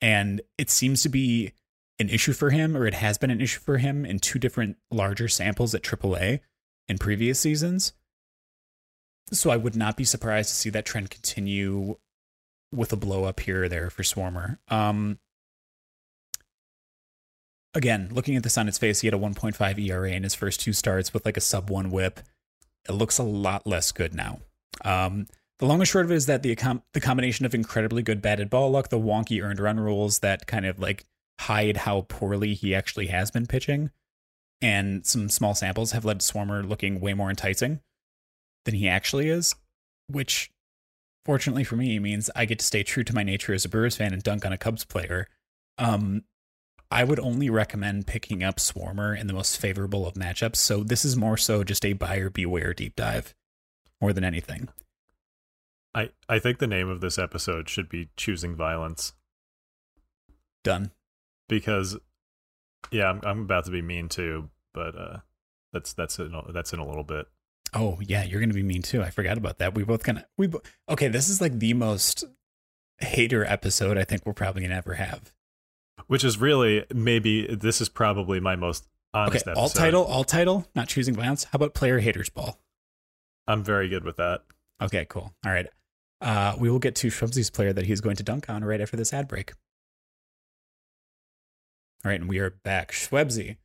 [0.02, 1.54] And it seems to be
[2.00, 4.78] an issue for him, or it has been an issue for him in two different
[4.90, 6.40] larger samples at AAA
[6.88, 7.94] in previous seasons.
[9.32, 11.98] So I would not be surprised to see that trend continue
[12.72, 14.58] with a blow up here or there for Swarmer.
[14.70, 15.20] Um,
[17.74, 20.62] again, looking at this on its face, he had a 1.5 ERA in his first
[20.62, 22.22] two starts with like a sub one whip.
[22.88, 24.40] It looks a lot less good now.
[24.84, 25.28] Um,
[25.60, 26.58] the long and short of it is that the
[26.94, 30.66] the combination of incredibly good batted ball luck, the wonky earned run rules that kind
[30.66, 31.06] of like
[31.42, 33.92] hide how poorly he actually has been pitching,
[34.62, 37.82] and some small samples have led Swarmer looking way more enticing
[38.66, 39.56] than he actually is,
[40.08, 40.52] which
[41.26, 43.98] fortunately for me means I get to stay true to my nature as a Brewers
[43.98, 45.28] fan and dunk on a Cubs player.
[45.78, 46.24] Um,
[46.92, 50.56] I would only recommend picking up Swarmer in the most favorable of matchups.
[50.56, 53.36] So this is more so just a buyer beware deep dive
[54.02, 54.70] more than anything.
[56.00, 59.14] I, I think the name of this episode should be Choosing Violence.
[60.64, 60.92] Done.
[61.48, 61.98] Because
[62.92, 65.18] yeah, I'm I'm about to be mean too, but uh
[65.74, 67.28] that's that's in, that's in a little bit.
[67.74, 69.02] Oh yeah, you're gonna be mean too.
[69.02, 69.76] I forgot about that.
[69.76, 71.08] We both kind of we bo- okay.
[71.08, 72.26] This is like the most
[73.00, 75.34] hater episode I think we're probably gonna ever have
[76.08, 79.62] which is really maybe this is probably my most honest okay, episode.
[79.62, 81.46] All title, all title, not choosing violence.
[81.46, 82.60] How about player haters ball?
[83.48, 84.44] I'm very good with that.
[84.82, 85.34] Okay, cool.
[85.46, 85.68] All right.
[86.22, 88.98] Uh, we will get to Shwebsi's player that he's going to dunk on right after
[88.98, 89.54] this ad break.
[92.04, 92.92] All right, and we are back.
[92.92, 93.58] Shwebsi,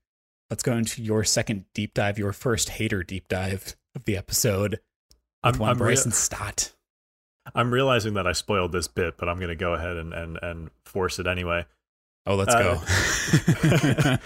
[0.50, 4.80] let's go into your second deep dive, your first hater deep dive of the episode
[5.44, 6.72] with I'm, one I'm Bryson rea- Stott.
[7.54, 10.38] I'm realizing that I spoiled this bit, but I'm going to go ahead and, and,
[10.40, 11.66] and force it anyway.
[12.26, 12.60] Oh, let's uh,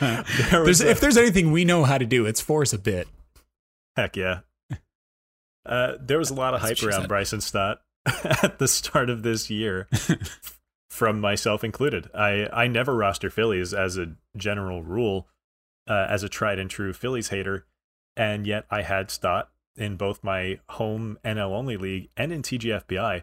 [0.51, 0.65] go.
[0.65, 3.09] there's, a, if there's anything we know how to do, it's force a bit.
[3.97, 4.41] Heck yeah.
[5.67, 7.09] Uh, there was a lot of hype around.
[7.09, 7.83] Bryson Stott
[8.43, 9.89] at the start of this year,
[10.91, 12.11] from myself included.
[12.15, 15.29] I, I never roster Phillies as a general rule,
[15.89, 17.67] uh, as a tried and true Phillies hater,
[18.17, 23.23] and yet I had Stott in both my home NL only league and in TGFBI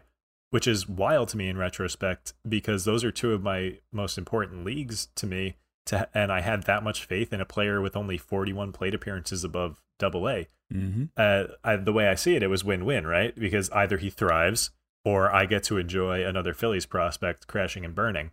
[0.50, 4.64] which is wild to me in retrospect because those are two of my most important
[4.64, 5.56] leagues to me.
[5.86, 9.44] To, and I had that much faith in a player with only 41 plate appearances
[9.44, 10.48] above double A.
[10.72, 11.04] Mm-hmm.
[11.16, 13.38] Uh, I, the way I see it, it was win win, right?
[13.38, 14.70] Because either he thrives
[15.06, 18.32] or I get to enjoy another Phillies prospect crashing and burning.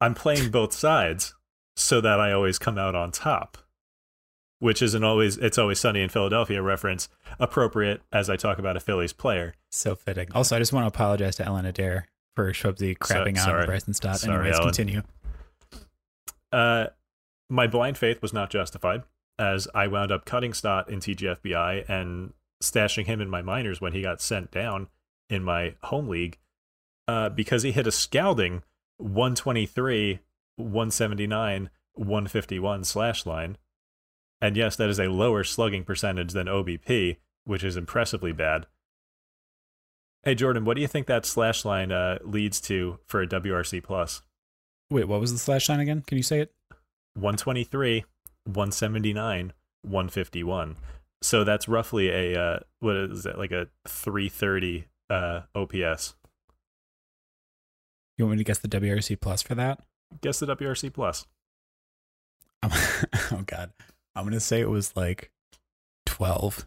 [0.00, 1.34] I'm playing both sides
[1.76, 3.58] so that I always come out on top.
[4.58, 7.08] Which isn't always it's always sunny in Philadelphia reference
[7.38, 9.54] appropriate as I talk about a Phillies player.
[9.70, 10.28] So fitting.
[10.34, 13.94] Also, I just want to apologize to Ellen Adair for Shwebsi crapping so, on Bryson
[13.94, 14.18] Stott.
[14.18, 14.66] Sorry, Anyways, Ellen.
[14.66, 15.02] continue.
[16.52, 16.86] Uh,
[17.48, 19.02] my blind faith was not justified
[19.38, 23.92] as I wound up cutting Stott in TGFBI and stashing him in my minors when
[23.92, 24.88] he got sent down
[25.30, 26.38] in my home league
[27.08, 28.62] uh, because he hit a scalding
[29.00, 30.20] 123,
[30.56, 33.56] 179, 151 slash line.
[34.40, 38.66] And yes, that is a lower slugging percentage than OBP, which is impressively bad.
[40.22, 43.82] Hey Jordan, what do you think that slash line uh, leads to for a WRC
[43.82, 44.22] plus?
[44.90, 46.02] Wait, what was the slash line again?
[46.06, 46.52] Can you say it?
[47.14, 48.04] 123,
[48.44, 50.76] 179, 151.
[51.22, 56.14] So that's roughly a uh, what is it like a 330 uh, OPS.
[58.20, 59.80] You want me to guess the WRC plus for that?
[60.20, 61.26] Guess the WRC plus.
[62.62, 63.72] oh God,
[64.14, 65.30] I'm gonna say it was like
[66.04, 66.66] 12.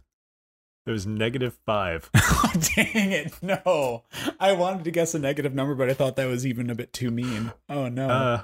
[0.87, 2.09] It was negative five.
[2.15, 3.33] oh, dang it.
[3.43, 4.01] No.
[4.39, 6.91] I wanted to guess a negative number, but I thought that was even a bit
[6.91, 7.51] too mean.
[7.69, 8.09] Oh, no.
[8.09, 8.41] Uh,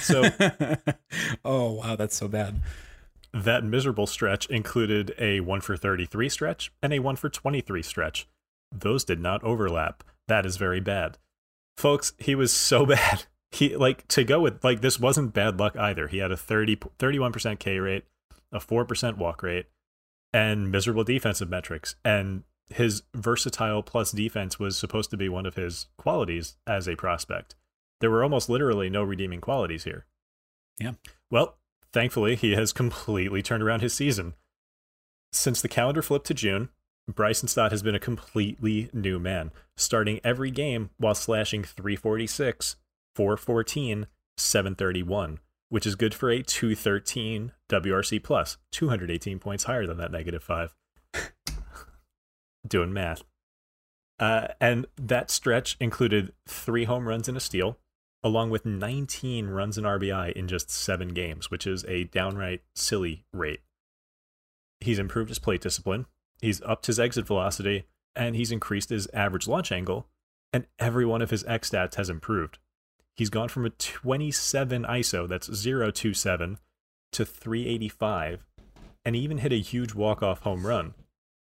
[0.00, 0.24] so.
[1.44, 1.96] oh, wow.
[1.96, 2.62] That's so bad.
[3.34, 8.26] That miserable stretch included a 1 for 33 stretch and a 1 for 23 stretch.
[8.72, 10.02] Those did not overlap.
[10.28, 11.18] That is very bad.
[11.80, 13.24] Folks, he was so bad.
[13.50, 16.08] He like to go with like this wasn't bad luck either.
[16.08, 18.04] He had a 30 31% K rate,
[18.52, 19.66] a 4% walk rate,
[20.32, 21.96] and miserable defensive metrics.
[22.04, 26.96] And his versatile plus defense was supposed to be one of his qualities as a
[26.96, 27.56] prospect.
[28.00, 30.06] There were almost literally no redeeming qualities here.
[30.78, 30.92] Yeah.
[31.30, 31.56] Well,
[31.92, 34.34] thankfully, he has completely turned around his season.
[35.32, 36.68] Since the calendar flipped to June,
[37.14, 42.76] Bryson Stott has been a completely new man, starting every game while slashing 346,
[43.14, 50.12] 414, 731, which is good for a 213 WRC plus, 218 points higher than that
[50.12, 50.74] negative five.
[52.66, 53.22] Doing math.
[54.18, 57.78] Uh, and that stretch included three home runs and a steal,
[58.22, 63.24] along with 19 runs and RBI in just seven games, which is a downright silly
[63.32, 63.60] rate.
[64.80, 66.06] He's improved his plate discipline,
[66.40, 70.06] he's upped his exit velocity, and he's increased his average launch angle,
[70.52, 72.58] and every one of his X stats has improved.
[73.16, 76.58] He's gone from a 27 ISO, that's 027,
[77.12, 78.46] to 385,
[79.04, 80.94] and he even hit a huge walk-off home run.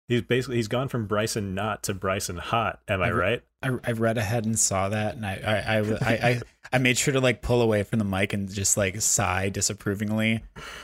[0.09, 2.81] He's basically he's gone from Bryson not to Bryson hot.
[2.89, 3.43] Am I, I right?
[3.63, 6.41] I, I read ahead and saw that, and I I, I I
[6.73, 10.43] I made sure to like pull away from the mic and just like sigh disapprovingly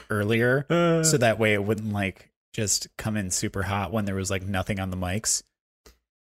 [0.08, 4.14] earlier, uh, so that way it wouldn't like just come in super hot when there
[4.14, 5.42] was like nothing on the mics.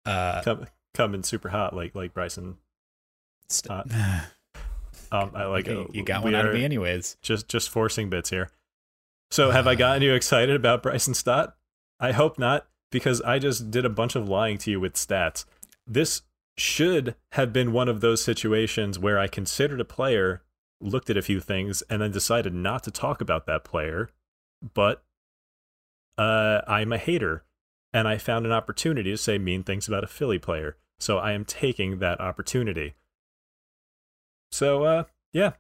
[0.05, 2.57] Uh, come come in super hot like like Bryson.
[3.49, 3.87] St-
[5.13, 7.19] Um, I like okay, you got one out of me anyways.
[7.21, 8.49] Just just forcing bits here.
[9.31, 11.55] So have I gotten you excited about Bryson Stott?
[12.01, 15.45] I hope not, because I just did a bunch of lying to you with stats.
[15.87, 16.23] This
[16.57, 20.43] should have been one of those situations where I considered a player,
[20.81, 24.09] looked at a few things, and then decided not to talk about that player.
[24.75, 25.03] But
[26.19, 27.45] uh, I'm a hater,
[27.93, 30.77] and I found an opportunity to say mean things about a Philly player.
[30.99, 32.95] So I am taking that opportunity.
[34.51, 35.53] So uh, yeah.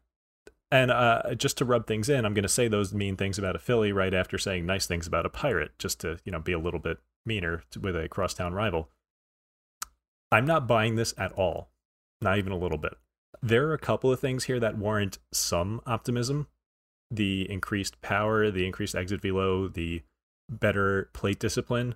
[0.70, 3.56] And uh, just to rub things in, I'm going to say those mean things about
[3.56, 6.52] a Philly right after saying nice things about a Pirate, just to you know be
[6.52, 8.88] a little bit meaner with a crosstown rival.
[10.30, 11.68] I'm not buying this at all,
[12.22, 12.94] not even a little bit.
[13.42, 16.46] There are a couple of things here that warrant some optimism.
[17.10, 20.02] The increased power, the increased exit velo, the
[20.48, 21.94] better plate discipline,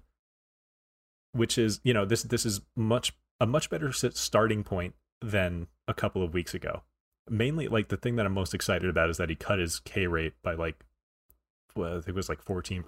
[1.33, 5.95] which is you know this this is much a much better starting point than a
[5.95, 6.83] couple of weeks ago.
[7.29, 10.07] Mainly, like the thing that I'm most excited about is that he cut his K
[10.07, 10.85] rate by like,
[11.75, 12.85] well, I think it was like 14%.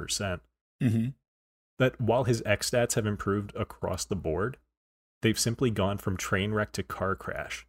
[0.82, 1.08] mm-hmm.
[1.78, 4.56] That while his X stats have improved across the board,
[5.22, 7.66] they've simply gone from train wreck to car crash.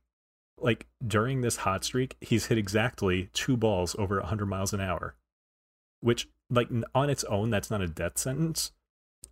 [0.57, 5.15] Like during this hot streak, he's hit exactly two balls over 100 miles an hour,
[6.01, 8.71] which, like, on its own, that's not a death sentence.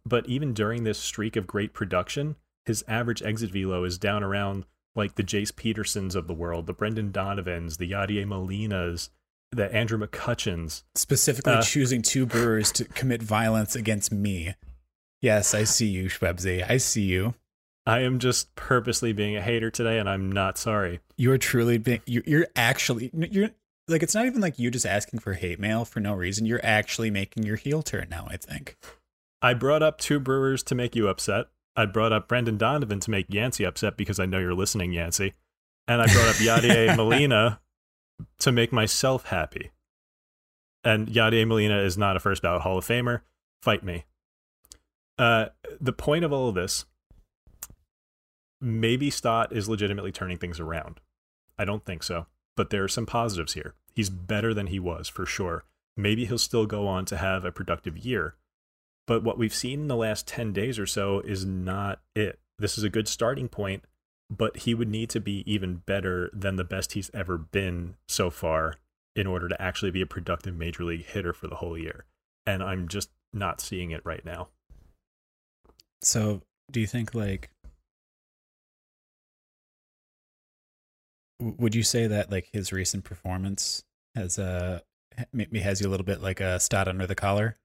[0.06, 4.66] But even during this streak of great production, his average exit velo is down around
[4.96, 9.10] like the Jace Petersons of the world, the Brendan Donovans, the Yadier Molinas,
[9.52, 10.84] the Andrew McCutchens.
[10.96, 14.56] Specifically uh, choosing two brewers to commit violence against me.
[15.22, 16.70] Yes, I see you, Shwebsi.
[16.70, 17.36] I see you.
[17.86, 21.00] I am just purposely being a hater today, and I'm not sorry.
[21.16, 22.02] You are truly being.
[22.06, 23.10] You're actually.
[23.14, 23.52] You're
[23.88, 24.04] like.
[24.04, 26.46] It's not even like you just asking for hate mail for no reason.
[26.46, 28.28] You're actually making your heel turn now.
[28.30, 28.78] I think.
[29.42, 31.48] I brought up two brewers to make you upset.
[31.76, 35.34] I brought up Brendan Donovan to make Yancey upset because I know you're listening, Yancey.
[35.88, 37.60] And I brought up Yadier Molina
[38.40, 39.72] to make myself happy.
[40.84, 43.22] And Yadier Molina is not a first ballot Hall of Famer.
[43.62, 44.06] Fight me.
[45.20, 45.48] Uh,
[45.80, 46.86] the point of all of this,
[48.60, 51.00] maybe Stott is legitimately turning things around.
[51.58, 52.28] I don't think so,
[52.58, 53.76] but there are some positives here.
[53.96, 55.64] He's better than he was for sure.
[55.96, 58.36] Maybe he'll still go on to have a productive year,
[59.08, 62.40] but what we've seen in the last 10 days or so is not it.
[62.60, 63.86] This is a good starting point,
[64.30, 68.30] but he would need to be even better than the best he's ever been so
[68.30, 68.76] far
[69.16, 72.06] in order to actually be a productive major league hitter for the whole year.
[72.46, 74.50] And I'm just not seeing it right now.
[76.02, 77.50] So, do you think like
[81.40, 83.84] would you say that like his recent performance
[84.16, 84.80] has uh
[85.32, 87.56] maybe has you a little bit like a stot under the collar.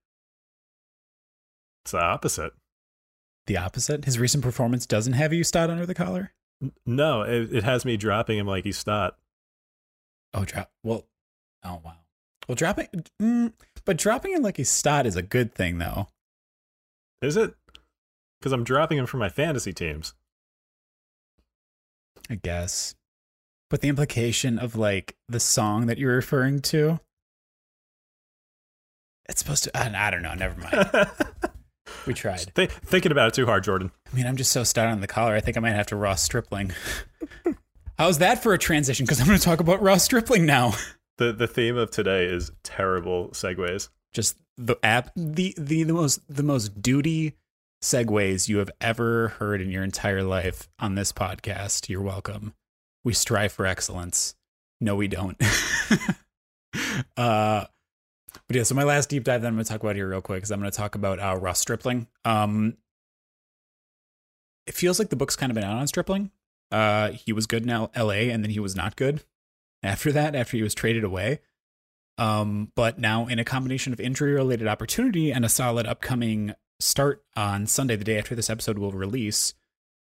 [1.84, 2.52] It's the opposite.
[3.46, 4.04] The opposite.
[4.04, 6.32] His recent performance doesn't have you stot under the collar.
[6.86, 9.16] No, it, it has me dropping him like he's stot.
[10.32, 10.70] Oh, drop.
[10.84, 11.06] Well,
[11.64, 11.96] oh wow.
[12.48, 12.88] Well, dropping,
[13.20, 13.52] mm,
[13.84, 16.08] but dropping him like he's stot is a good thing, though.
[17.20, 17.54] Is it?
[18.40, 20.14] Because I'm dropping him for my fantasy teams.
[22.30, 22.94] I guess.
[23.72, 27.00] But the implication of like the song that you're referring to,
[29.26, 29.74] it's supposed to.
[29.74, 30.34] I, I don't know.
[30.34, 31.08] Never mind.
[32.06, 32.54] we tried.
[32.54, 33.90] Th- thinking about it too hard, Jordan.
[34.12, 35.34] I mean, I'm just so stout on the collar.
[35.34, 36.72] I think I might have to Ross Stripling.
[37.98, 39.06] How's that for a transition?
[39.06, 40.74] Because I'm going to talk about Ross Stripling now.
[41.18, 43.90] The the theme of today is terrible segues.
[44.14, 47.36] Just the app, the the the most the most duty
[47.82, 51.90] segues you have ever heard in your entire life on this podcast.
[51.90, 52.54] You're welcome.
[53.04, 54.34] We strive for excellence.
[54.80, 55.36] No, we don't.
[57.16, 57.64] uh,
[58.46, 60.20] but yeah, so my last deep dive that I'm going to talk about here real
[60.20, 62.06] quick is I'm going to talk about uh, Ross Stripling.
[62.24, 62.76] Um,
[64.66, 66.30] it feels like the book's kind of been out on Stripling.
[66.70, 68.30] Uh, he was good in L- L.A.
[68.30, 69.22] and then he was not good
[69.82, 70.34] after that.
[70.34, 71.40] After he was traded away.
[72.18, 77.66] Um, but now in a combination of injury-related opportunity and a solid upcoming start on
[77.66, 79.54] Sunday, the day after this episode will release,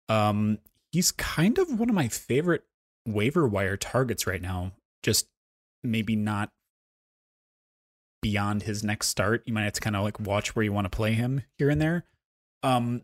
[0.08, 0.58] um,
[0.92, 2.64] he's kind of one of my favorite
[3.06, 4.72] waiver wire targets right now.
[5.02, 5.26] Just
[5.82, 6.50] maybe not
[8.22, 9.42] beyond his next start.
[9.44, 11.68] You might have to kind of like watch where you want to play him here
[11.68, 12.04] and there.
[12.62, 13.02] Um,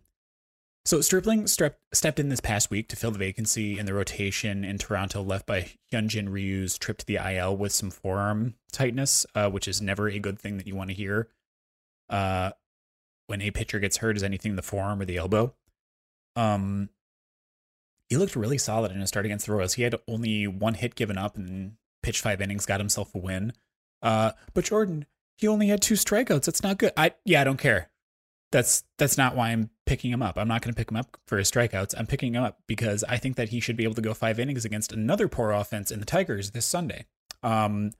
[0.87, 4.65] so Stripling strep- stepped in this past week to fill the vacancy in the rotation
[4.65, 9.51] in Toronto left by Hyunjin Ryu's trip to the IL with some forearm tightness, uh,
[9.51, 11.29] which is never a good thing that you want to hear.
[12.09, 12.53] Uh,
[13.27, 15.55] when a pitcher gets hurt, is anything the forearm or the elbow.
[16.35, 16.89] Um,
[18.11, 19.75] he looked really solid in his start against the Royals.
[19.75, 23.53] He had only one hit given up and pitched five innings, got himself a win.
[24.03, 25.07] Uh, but Jordan,
[25.37, 26.45] he only had two strikeouts.
[26.45, 26.93] That's not good.
[26.97, 27.89] I yeah, I don't care.
[28.51, 30.37] That's that's not why I'm picking him up.
[30.37, 31.95] I'm not going to pick him up for his strikeouts.
[31.97, 34.41] I'm picking him up because I think that he should be able to go five
[34.41, 37.07] innings against another poor offense in the Tigers this Sunday.
[37.45, 37.93] Um,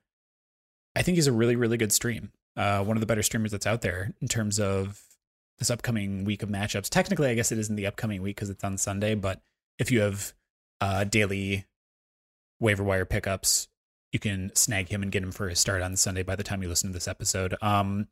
[0.97, 2.33] I think he's a really really good stream.
[2.57, 5.01] Uh, one of the better streamers that's out there in terms of
[5.61, 6.89] this upcoming week of matchups.
[6.89, 9.41] Technically, I guess it isn't the upcoming week because it's on Sunday, but
[9.81, 10.35] if you have
[10.81, 11.67] uh, daily
[12.61, 13.67] waiver wire pickups,
[14.13, 16.63] you can snag him and get him for his start on Sunday by the time
[16.63, 17.57] you listen to this episode.
[17.63, 18.09] Um,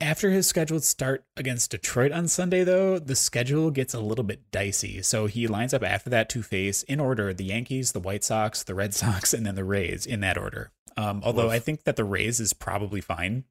[0.00, 4.50] after his scheduled start against Detroit on Sunday, though, the schedule gets a little bit
[4.50, 5.02] dicey.
[5.02, 8.62] So he lines up after that to face, in order, the Yankees, the White Sox,
[8.62, 10.70] the Red Sox, and then the Rays in that order.
[10.96, 11.52] Um, although Oof.
[11.52, 13.44] I think that the Rays is probably fine.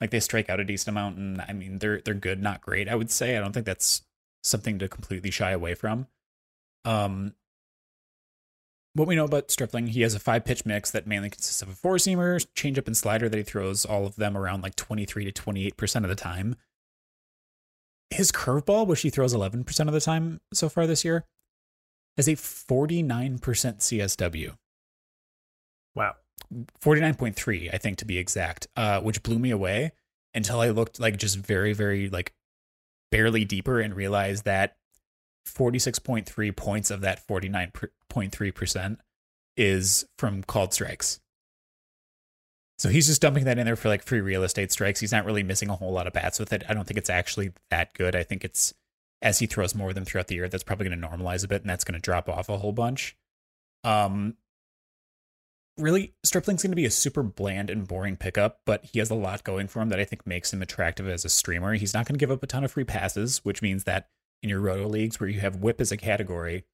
[0.00, 2.88] Like they strike out a decent amount, and I mean they're they're good, not great.
[2.88, 4.02] I would say I don't think that's
[4.44, 6.06] something to completely shy away from.
[6.84, 7.34] Um,
[8.94, 11.68] what we know about Stripling, he has a five pitch mix that mainly consists of
[11.68, 15.30] a four seamer, changeup, and slider that he throws all of them around like 23
[15.30, 16.54] to 28% of the time.
[18.10, 21.24] His curveball, which he throws 11% of the time so far this year,
[22.16, 24.56] has a 49% CSW.
[25.96, 26.14] Wow.
[26.80, 29.92] 49.3, I think to be exact, uh, which blew me away
[30.34, 32.32] until I looked like just very, very like
[33.14, 34.74] barely deeper and realize that
[35.46, 38.96] 46.3 points of that 49.3%
[39.56, 41.20] is from called strikes.
[42.76, 44.98] So he's just dumping that in there for like free real estate strikes.
[44.98, 46.64] He's not really missing a whole lot of bats with it.
[46.68, 48.16] I don't think it's actually that good.
[48.16, 48.74] I think it's
[49.22, 51.48] as he throws more of them throughout the year, that's probably going to normalize a
[51.48, 53.16] bit and that's going to drop off a whole bunch.
[53.84, 54.34] Um,
[55.78, 59.14] really, Stripling's going to be a super bland and boring pickup, but he has a
[59.14, 61.74] lot going for him that I think makes him attractive as a streamer.
[61.74, 64.08] He's not going to give up a ton of free passes, which means that
[64.42, 66.64] in your roto leagues where you have whip as a category,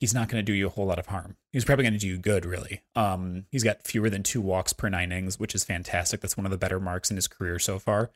[0.00, 1.36] he's not going to do you a whole lot of harm.
[1.52, 2.82] He's probably going to do you good, really.
[2.96, 6.20] Um, he's got fewer than two walks per nine innings, which is fantastic.
[6.20, 8.10] That's one of the better marks in his career so far.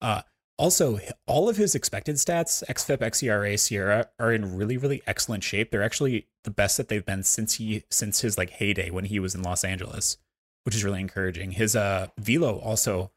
[0.00, 0.22] Uh,
[0.58, 5.70] also, all of his expected stats, XFIP, XERA, SIERA, are in really, really excellent shape.
[5.70, 9.18] They're actually the best that they've been since he since his like heyday when he
[9.18, 10.18] was in Los Angeles,
[10.64, 11.52] which is really encouraging.
[11.52, 13.10] His uh velo also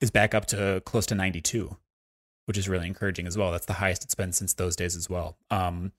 [0.00, 1.76] is back up to close to 92,
[2.46, 3.50] which is really encouraging as well.
[3.50, 5.36] That's the highest it's been since those days as well.
[5.50, 5.92] Um,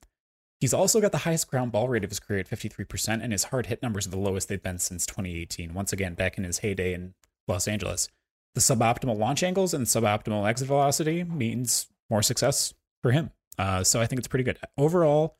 [0.60, 3.44] he's also got the highest ground ball rate of his career at 53%, and his
[3.44, 5.74] hard hit numbers are the lowest they've been since 2018.
[5.74, 7.14] Once again, back in his heyday in
[7.46, 8.08] Los Angeles.
[8.58, 13.30] The suboptimal launch angles and suboptimal exit velocity means more success for him.
[13.56, 14.58] Uh, so I think it's pretty good.
[14.76, 15.36] Overall,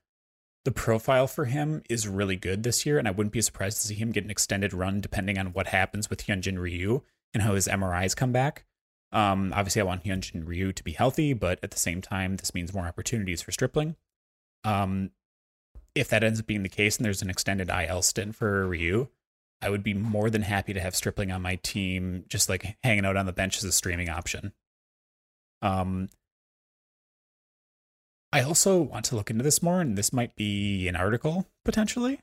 [0.64, 3.88] the profile for him is really good this year, and I wouldn't be surprised to
[3.88, 7.02] see him get an extended run depending on what happens with Hyunjin Ryu
[7.34, 8.66] and how his MRIs come back.
[9.10, 12.54] Um, obviously, I want Hyunjin Ryu to be healthy, but at the same time, this
[12.54, 13.96] means more opportunities for Stripling.
[14.62, 15.10] Um,
[15.92, 19.08] if that ends up being the case and there's an extended IL stint for Ryu,
[19.60, 23.04] I would be more than happy to have Stripling on my team, just like hanging
[23.04, 24.52] out on the bench as a streaming option.
[25.62, 26.08] Um,
[28.32, 32.20] I also want to look into this more, and this might be an article potentially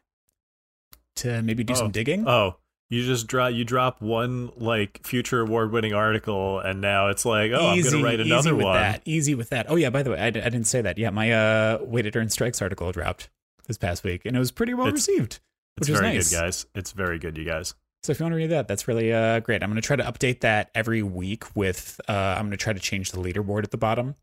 [1.17, 2.27] to maybe do oh, some digging.
[2.27, 2.57] Oh,
[2.89, 7.51] you just drop you drop one like future award winning article, and now it's like,
[7.51, 8.75] oh, easy, I'm going to write another easy with one.
[8.75, 9.01] That.
[9.05, 9.65] Easy with that.
[9.69, 10.97] Oh yeah, by the way, I, I didn't say that.
[10.97, 13.29] Yeah, my uh, weighted earned strikes article dropped
[13.67, 15.39] this past week, and it was pretty well it's, received.
[15.77, 16.29] It's very nice.
[16.29, 16.65] good, guys.
[16.73, 17.75] It's very good, you guys.
[18.03, 19.63] So if you want to read that, that's really uh, great.
[19.63, 21.99] I'm going to try to update that every week with.
[22.07, 24.15] Uh, I'm going to try to change the leaderboard at the bottom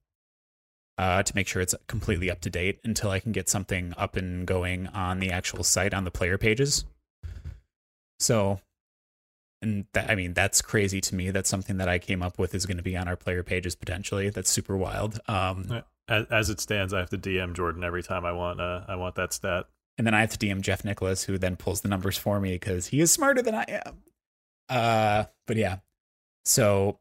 [0.99, 4.17] uh, to make sure it's completely up to date until I can get something up
[4.17, 6.85] and going on the actual site on the player pages.
[8.21, 8.61] So,
[9.61, 11.31] and that, I mean, that's crazy to me.
[11.31, 13.75] That's something that I came up with is going to be on our player pages
[13.75, 14.31] potentially.
[14.31, 15.19] That's super wild.
[15.27, 18.61] Um, as, as, it stands, I have to DM Jordan every time I want.
[18.61, 19.67] Uh, I want that stat,
[19.99, 22.55] and then I have to DM Jeff Nicholas, who then pulls the numbers for me
[22.55, 24.03] because he is smarter than I am.
[24.68, 25.78] Uh, but yeah,
[26.45, 26.99] so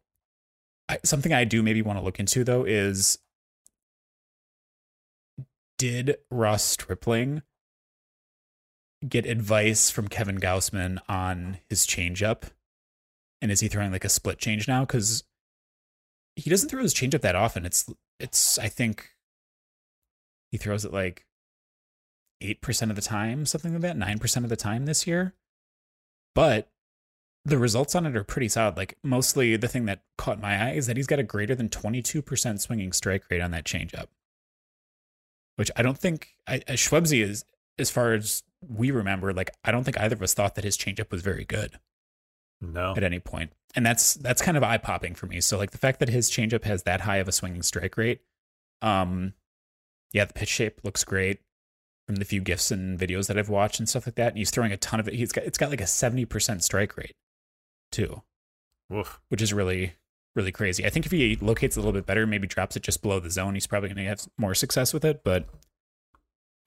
[0.90, 3.20] I, something I do maybe want to look into though is
[5.78, 7.42] did Ross Stripling
[9.08, 12.44] get advice from Kevin Gausman on his changeup?
[13.42, 14.82] And is he throwing like a split change now?
[14.82, 15.24] Because
[16.36, 17.66] he doesn't throw his changeup that often.
[17.66, 17.90] It's
[18.20, 19.10] it's I think
[20.52, 21.26] he throws it like
[22.42, 25.34] eight percent of the time, something like that, nine percent of the time this year.
[26.36, 26.70] But
[27.44, 28.78] the results on it are pretty solid.
[28.78, 31.70] Like mostly the thing that caught my eye is that he's got a greater than
[31.70, 34.08] 22% swinging strike rate on that changeup
[35.62, 37.46] which I don't think I, Shwebsi is,
[37.78, 40.76] as far as we remember, like I don't think either of us thought that his
[40.76, 41.80] changeup was very good.
[42.62, 45.40] No, at any point, and that's that's kind of eye popping for me.
[45.40, 48.22] So like the fact that his changeup has that high of a swinging strike rate,
[48.82, 49.34] um,
[50.14, 51.42] yeah, the pitch shape looks great
[52.12, 54.30] from the few gifs and videos that I've watched and stuff like that.
[54.30, 55.14] And he's throwing a ton of it.
[55.14, 57.16] He's got it's got like a seventy percent strike rate,
[57.90, 58.22] too,
[58.94, 59.22] Oof.
[59.30, 59.94] which is really
[60.36, 60.86] really crazy.
[60.86, 63.30] I think if he locates a little bit better, maybe drops it just below the
[63.30, 65.24] zone, he's probably going to have more success with it.
[65.24, 65.46] But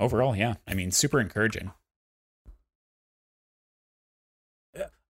[0.01, 1.73] overall, yeah, I mean, super encouraging.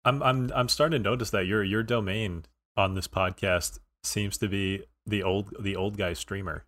[0.04, 4.48] I'm I'm I'm starting to notice that your your domain on this podcast seems to
[4.48, 6.64] be the old the old guy streamer.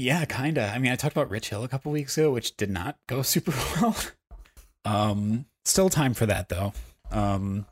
[0.00, 0.72] Yeah, kinda.
[0.74, 3.20] I mean, I talked about Rich Hill a couple weeks ago, which did not go
[3.22, 3.96] super well.
[4.86, 6.72] um, still time for that though.
[7.10, 7.66] Um,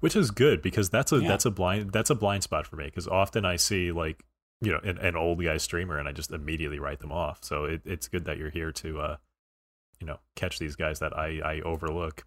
[0.00, 1.28] which is good because that's a yeah.
[1.28, 4.22] that's a blind that's a blind spot for me because often I see like
[4.60, 7.42] you know an, an, old guy streamer and I just immediately write them off.
[7.42, 9.16] So it, it's good that you're here to uh,
[10.00, 12.26] you know catch these guys that I I overlook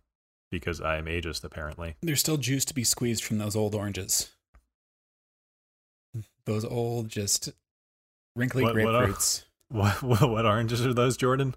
[0.49, 1.95] because I am ageist apparently.
[2.01, 4.31] There's still juice to be squeezed from those old oranges.
[6.45, 7.51] Those old just
[8.39, 9.43] wrinkly what, grapefruits.
[9.71, 11.53] What, what, what oranges are those, Jordan?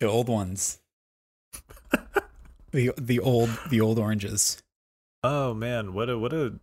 [0.00, 0.80] The old ones.
[2.72, 4.62] the the old the old oranges.
[5.22, 6.54] Oh man, what a what a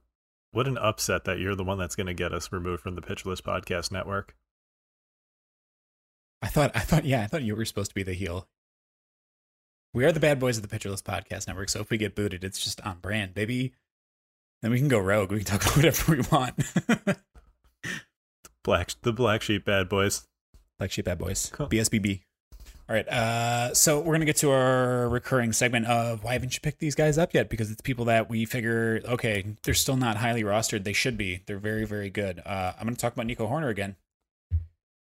[0.52, 3.04] what an upset that you're the one that's going to get us removed from the
[3.04, 4.36] Pitcher List Podcast Network.
[6.42, 8.48] I thought I thought yeah, I thought you were supposed to be the heel.
[9.94, 12.16] We are the bad boys of the Pitcher List Podcast Network, so if we get
[12.16, 13.74] booted, it's just on brand, baby.
[14.64, 15.32] Then we can go rogue.
[15.32, 17.20] We can talk about whatever we want.
[18.64, 20.28] black the black sheep bad boys.
[20.78, 21.50] Black sheep bad boys.
[21.54, 21.68] Cool.
[21.68, 22.22] BSBB.
[22.90, 23.08] All right.
[23.08, 26.96] Uh, so we're gonna get to our recurring segment of why haven't you picked these
[26.96, 27.50] guys up yet?
[27.50, 30.84] Because it's people that we figure, okay, they're still not highly rostered.
[30.84, 31.44] They should be.
[31.46, 32.42] They're very, very good.
[32.46, 33.96] Uh, I'm gonna talk about Nico Hoerner again.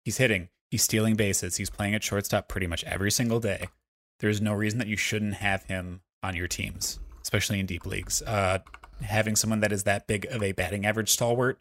[0.05, 0.49] He's hitting.
[0.71, 1.57] He's stealing bases.
[1.57, 3.69] He's playing at shortstop pretty much every single day.
[4.21, 8.23] There's no reason that you shouldn't have him on your teams, especially in deep leagues.
[8.23, 8.59] Uh,
[9.01, 11.59] having someone that is that big of a batting average stalwart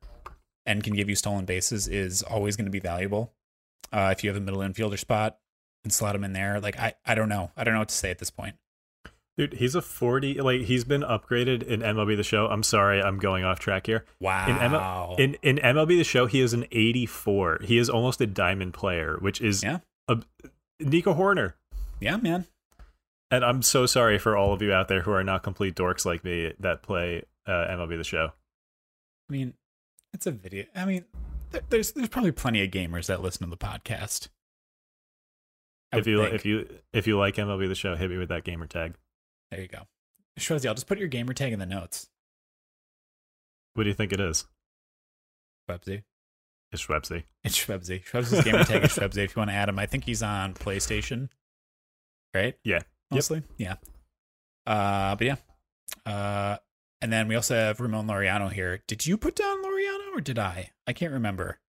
[0.66, 3.34] and can give you stolen bases is always going to be valuable.
[3.91, 5.38] Uh, if you have a middle infielder spot,
[5.84, 6.59] and slot him in there.
[6.59, 7.51] Like I, I don't know.
[7.57, 8.55] I don't know what to say at this point.
[9.38, 12.47] Dude, he's a 40 like he's been upgraded in MLB the show.
[12.47, 14.05] I'm sorry, I'm going off track here.
[14.20, 15.16] Wow.
[15.18, 17.62] In, in, in MLB the show, he is an 84.
[17.64, 19.80] He is almost a diamond player, which is yeah.
[20.07, 20.22] a
[20.80, 21.53] Nico Hoerner.
[21.99, 22.45] Yeah, man.
[23.30, 26.05] And I'm so sorry for all of you out there who are not complete dorks
[26.05, 28.34] like me that play uh, MLB the show.
[29.30, 29.53] I mean,
[30.14, 30.66] it's a video.
[30.76, 31.05] I mean,
[31.70, 34.30] there's there's probably plenty of gamers that listen to the podcast
[35.93, 36.34] if you think.
[36.34, 38.95] if you if you like MLB the show, hit me with that gamer tag.
[39.51, 39.88] There you go.
[40.39, 42.09] Shwebsi, I'll just put your gamer tag in the notes.
[43.74, 44.45] What do you think it is?
[45.70, 46.03] Shwebsi.
[46.72, 47.24] It's Shwebsi.
[47.43, 48.03] It's Shwebsi.
[48.05, 49.18] Shwebsi's gamer tag is Shwebsi.
[49.18, 51.30] If you want to add him, I think he's on PlayStation.
[52.34, 52.55] Right?
[52.64, 52.80] Yeah.
[53.12, 53.43] Mostly?
[53.57, 53.80] Yep.
[54.68, 54.74] Yeah.
[54.74, 55.36] Uh, but yeah.
[56.05, 56.57] Uh,
[57.01, 58.82] and then we also have Ramon Laureano here.
[58.88, 59.61] Did you put down
[60.14, 60.72] or did I?
[60.88, 61.59] I can't remember.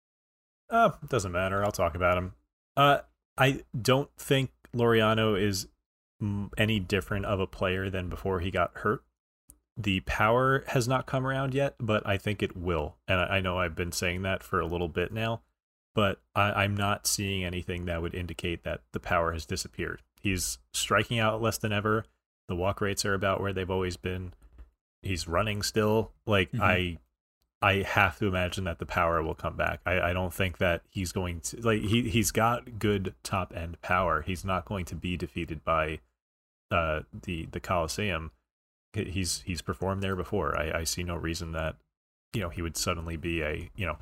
[0.70, 1.64] Uh, doesn't matter.
[1.64, 2.32] I'll talk about him.
[2.76, 2.98] Uh,
[3.36, 5.68] I don't think Laureano is
[6.56, 9.02] any different of a player than before he got hurt.
[9.76, 12.96] The power has not come around yet, but I think it will.
[13.08, 15.42] And I know I've been saying that for a little bit now,
[15.94, 20.02] but I, am not seeing anything that would indicate that the power has disappeared.
[20.20, 22.04] He's striking out less than ever.
[22.48, 24.34] The walk rates are about where they've always been.
[25.02, 26.12] He's running still.
[26.26, 26.62] Like mm-hmm.
[26.62, 26.98] I
[27.62, 29.80] I have to imagine that the power will come back.
[29.86, 33.80] I, I don't think that he's going to like he he's got good top end
[33.82, 34.22] power.
[34.22, 36.00] He's not going to be defeated by
[36.70, 38.32] uh the the Coliseum
[38.94, 40.56] he's he's performed there before.
[40.56, 41.76] I, I see no reason that
[42.32, 43.98] you know he would suddenly be a you know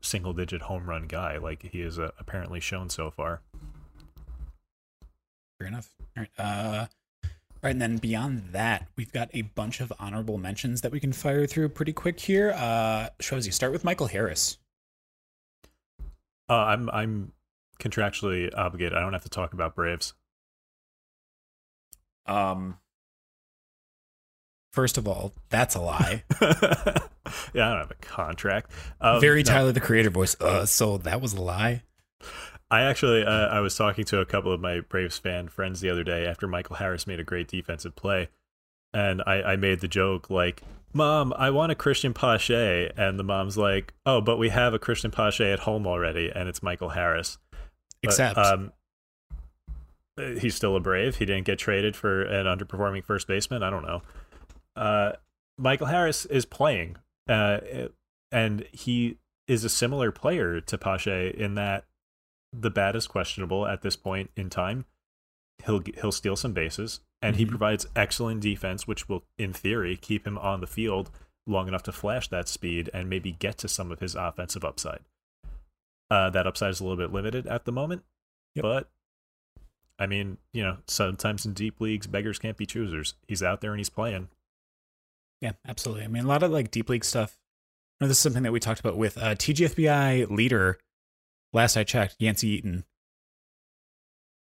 [0.00, 3.40] single digit home run guy like he has uh, apparently shown so far.
[5.58, 5.90] Fair enough.
[6.16, 6.30] All right.
[6.38, 6.86] Uh,
[7.62, 10.98] all right, and then beyond that, we've got a bunch of honorable mentions that we
[10.98, 12.52] can fire through pretty quick here.
[12.56, 14.58] Uh, shows you start with Michael Harris.
[16.50, 17.32] Uh, I'm I'm
[17.80, 18.98] contractually obligated.
[18.98, 20.14] I don't have to talk about Braves.
[22.26, 22.78] Um,
[24.72, 26.24] First of all, that's a lie.
[26.40, 26.98] yeah, I
[27.52, 28.70] don't have a contract.
[29.02, 30.34] Um, Very Tyler the Creator voice.
[30.40, 31.82] Uh, so that was a lie.
[32.72, 35.90] I actually, uh, I was talking to a couple of my Braves fan friends the
[35.90, 38.30] other day after Michael Harris made a great defensive play,
[38.92, 40.62] and I, I made the joke like,
[40.92, 44.78] "Mom, I want a Cristian Pache," and the mom's like, "Oh, but we have a
[44.78, 47.38] Cristian Pache at home already, and it's Michael Harris."
[48.02, 48.72] Except, um,
[50.16, 51.16] he's still a Brave.
[51.16, 53.62] He didn't get traded for an underperforming first baseman.
[53.62, 54.02] I don't know
[54.76, 55.12] uh,
[55.58, 56.96] Michael Harris is playing,
[57.28, 57.58] uh,
[58.30, 61.84] and he is a similar player to Pache in that
[62.52, 64.84] the bat is questionable at this point in time.
[65.64, 67.38] He'll he'll steal some bases, and mm-hmm.
[67.38, 71.10] he provides excellent defense, which will, in theory, keep him on the field
[71.46, 75.00] long enough to flash that speed and maybe get to some of his offensive upside.
[76.10, 78.02] Uh, that upside is a little bit limited at the moment,
[78.54, 78.62] yep.
[78.62, 78.90] but
[79.98, 83.14] I mean, you know, sometimes in deep leagues, beggars can't be choosers.
[83.28, 84.28] He's out there and he's playing.
[85.40, 86.04] Yeah, absolutely.
[86.04, 87.38] I mean, a lot of like deep league stuff.
[88.00, 90.78] You know, this is something that we talked about with uh, TGFBI leader.
[91.52, 92.84] Last I checked, Yancey Eaton.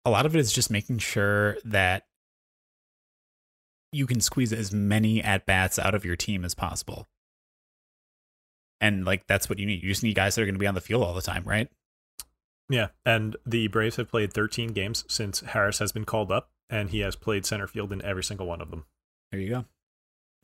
[0.06, 2.06] A lot of it is just making sure that
[3.92, 7.08] you can squeeze as many at bats out of your team as possible.
[8.80, 9.84] And like that's what you need.
[9.84, 11.44] You just need guys that are going to be on the field all the time,
[11.46, 11.70] right?
[12.70, 16.90] Yeah, and the Braves have played 13 games since Harris has been called up, and
[16.90, 18.86] he has played center field in every single one of them.
[19.32, 19.66] There you go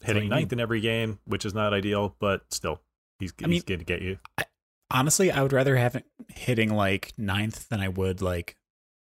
[0.01, 2.81] hitting ninth in every game, which is not ideal, but still,
[3.19, 4.17] he's, I he's going to get you.
[4.37, 4.43] I,
[4.91, 8.55] honestly, I would rather have it hitting like ninth than I would like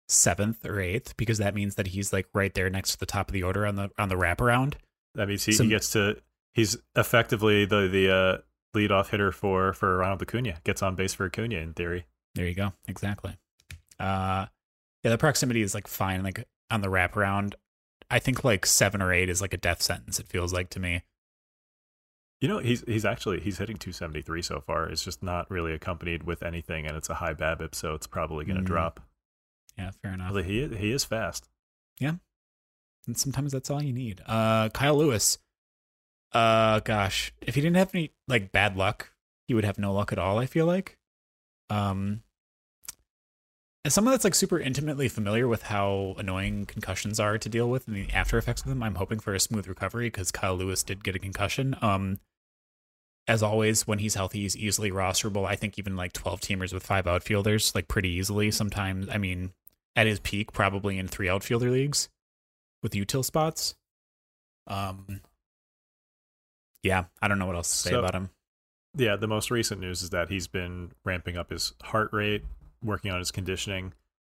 [0.08, 3.30] seventh or eighth because that means that he's like right there next to the top
[3.30, 4.76] of the order on the on the wraparound.
[5.16, 6.18] That means he, so, he gets to
[6.54, 8.38] he's effectively the the uh,
[8.78, 10.56] leadoff hitter for for Ronald Acuna.
[10.64, 12.06] Gets on base for Acuna in theory.
[12.36, 12.74] There you go.
[12.88, 13.38] Exactly.
[14.00, 14.48] Uh,
[15.04, 16.24] yeah, the proximity is like fine.
[16.24, 17.54] Like on the wraparound,
[18.10, 20.20] I think like seven or eight is like a death sentence.
[20.20, 21.04] It feels like to me.
[22.44, 24.89] You know, he's he's actually he's hitting 273 so far.
[24.89, 28.44] It's just not really accompanied with anything, and it's a high BABIP, so it's probably
[28.44, 28.66] going to mm.
[28.66, 29.00] drop.
[29.78, 30.34] Yeah, fair enough.
[30.34, 31.48] But he he is fast.
[32.02, 32.16] Yeah,
[33.08, 34.20] and sometimes that's all you need.
[34.28, 35.38] Uh, Kyle Lewis.
[36.34, 39.14] Uh, gosh, if he didn't have any like bad luck,
[39.48, 40.38] he would have no luck at all.
[40.38, 40.98] I feel like.
[41.70, 42.24] Um,
[43.86, 47.88] as someone that's like super intimately familiar with how annoying concussions are to deal with
[47.88, 50.84] and the after effects of them, I'm hoping for a smooth recovery because Kyle Lewis
[50.84, 51.78] did get a concussion.
[51.82, 52.20] Um,
[53.28, 55.46] as always, when he's healthy, he's easily rosterable.
[55.46, 58.52] I think even like 12 teamers with five outfielders, like pretty easily.
[58.52, 59.54] Sometimes, I mean,
[59.96, 62.10] at his peak, probably in three outfielder leagues
[62.82, 63.76] with util spots.
[64.68, 65.22] Um,
[66.82, 68.30] yeah, I don't know what else to say so, about him.
[68.96, 72.44] Yeah, the most recent news is that he's been ramping up his heart rate
[72.84, 73.94] working on his conditioning,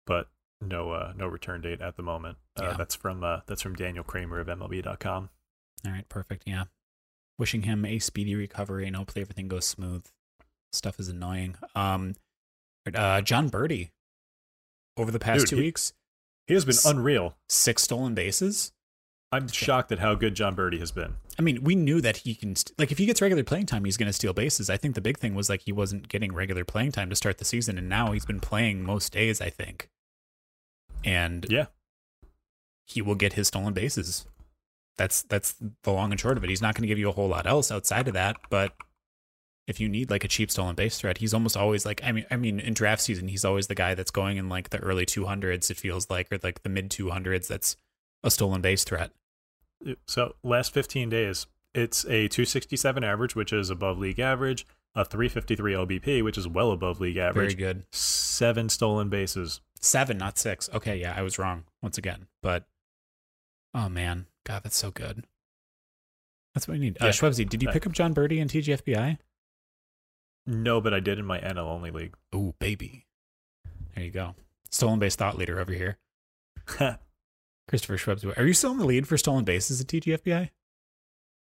[0.05, 0.27] but
[0.61, 2.37] no uh, no return date at the moment.
[2.57, 2.73] Uh, yeah.
[2.77, 5.29] That's from uh, that's from Daniel Kramer of MLB.com.
[5.85, 6.43] All right, perfect.
[6.45, 6.65] Yeah,
[7.37, 10.05] wishing him a speedy recovery and hopefully everything goes smooth.
[10.71, 11.55] Stuff is annoying.
[11.75, 12.15] Um,
[12.93, 13.91] uh, Jon Berti
[14.97, 15.93] over the past Dude, two he, weeks,
[16.47, 17.35] he has been s- unreal.
[17.49, 18.71] Six stolen bases.
[19.31, 21.15] I'm shocked at how good Jon Berti has been.
[21.37, 23.83] I mean, we knew that he can st- like if he gets regular playing time,
[23.83, 24.69] he's going to steal bases.
[24.69, 27.39] I think the big thing was like he wasn't getting regular playing time to start
[27.39, 29.41] the season, and now he's been playing most days.
[29.41, 29.89] I think,
[31.03, 31.65] and yeah,
[32.85, 34.25] he will get his stolen bases.
[34.97, 36.49] That's that's the long and short of it.
[36.49, 38.73] He's not going to give you a whole lot else outside of that, but
[39.67, 42.25] if you need like a cheap stolen base threat, he's almost always like I mean
[42.31, 45.05] I mean in draft season he's always the guy that's going in like the early
[45.05, 47.75] 200s it feels like or like the mid 200s that's
[48.23, 49.11] a stolen base threat.
[50.07, 54.65] So last 15 days, it's a 267 average, which is above league average,
[54.95, 57.55] a 353 OBP, which is well above league average.
[57.55, 57.83] Very good.
[57.91, 59.61] Seven stolen bases.
[59.79, 60.69] Seven, not six.
[60.73, 62.27] Okay, yeah, I was wrong once again.
[62.41, 62.65] But
[63.73, 65.25] oh man, God, that's so good.
[66.53, 66.97] That's what we need.
[67.01, 67.29] Uh, yeah.
[67.31, 69.17] did you pick up Jon Berti in TGFBI?
[70.47, 72.15] No, but I did in my NL only league.
[72.33, 73.07] Ooh, baby.
[73.93, 74.35] There you go.
[74.69, 75.97] Stolen base thought leader over here.
[77.67, 78.37] Christopher Shwebs.
[78.37, 80.49] Are you still in the lead for stolen bases at TGFBI?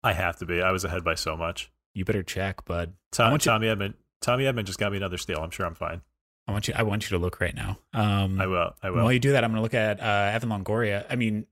[0.04, 0.62] I have to be.
[0.62, 1.72] I was ahead by so much.
[1.94, 2.94] You better check, bud.
[3.12, 3.94] Tom, Tommy Edman.
[4.22, 5.40] Tommy Edman just got me another steal.
[5.40, 6.02] I'm sure I'm fine.
[6.48, 6.74] I want you.
[6.78, 7.78] I want you to look right now.
[7.94, 8.74] Um, I will.
[8.84, 9.04] I will.
[9.04, 11.06] While you do that, I'm going to look at uh, Evan Longoria.
[11.10, 11.46] I mean,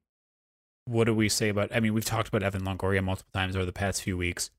[0.86, 1.74] what do we say about?
[1.74, 4.50] I mean, we've talked about Evan Longoria multiple times over the past few weeks.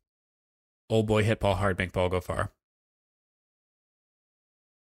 [0.89, 2.51] Old boy hit ball hard, make ball go far.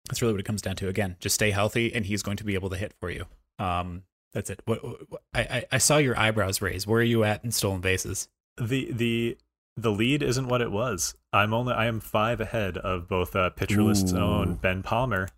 [0.09, 0.89] That's really what it comes down to.
[0.89, 3.27] Again, just stay healthy, and he's going to be able to hit for you.
[3.59, 4.61] Um, that's it.
[4.67, 6.87] What, what I, I, I saw your eyebrows raise.
[6.87, 8.29] Where are you at in stolen bases?
[8.57, 9.39] The the
[9.77, 11.15] the lead isn't what it was.
[11.33, 15.29] I'm only I am five ahead of both uh, Pitcher List's own Ben Palmer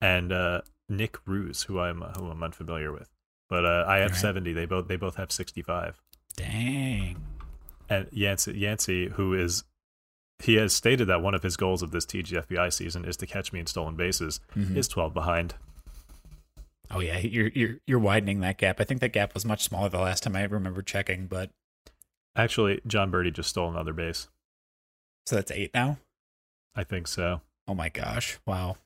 [0.00, 3.10] and uh, Nick Ruse, who I'm who I'm unfamiliar with.
[3.50, 4.20] But uh, I have right.
[4.20, 4.52] 70.
[4.52, 6.00] They both they both have 65.
[6.36, 7.20] Dang.
[7.90, 9.64] And Yancey, Yancey, who is
[10.38, 13.52] he has stated that one of his goals of this TGFBI season is to catch
[13.52, 14.76] me in stolen bases, mm-hmm.
[14.76, 15.54] is 12 behind.
[16.90, 18.80] Oh yeah, you're you're you're widening that gap.
[18.80, 21.50] I think that gap was much smaller the last time I remember checking, but
[22.34, 24.28] actually, Jon Berti just stole another base.
[25.26, 25.98] So that's eight now.
[26.74, 27.42] I think so.
[27.68, 28.38] Oh my gosh!
[28.44, 28.76] Wow.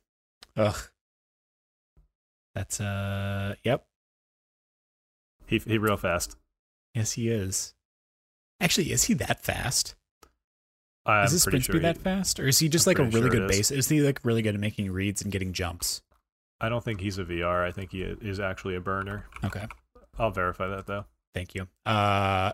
[0.56, 0.76] Ugh.
[2.54, 3.54] That's uh.
[3.64, 3.86] Yep.
[5.46, 6.36] He he real fast.
[6.94, 7.74] Yes, he is.
[8.60, 9.94] Actually, is he that fast?
[11.06, 13.04] I'm is his sprint sure speed that fast, or is he just I'm like a
[13.04, 13.70] really sure good base?
[13.70, 16.02] Is he like really good at making reads and getting jumps?
[16.60, 17.62] I don't think he's a VR.
[17.64, 19.26] I think he is actually a burner.
[19.44, 19.66] Okay,
[20.18, 21.04] I'll verify that though.
[21.34, 21.66] Thank you.
[21.84, 22.52] Uh,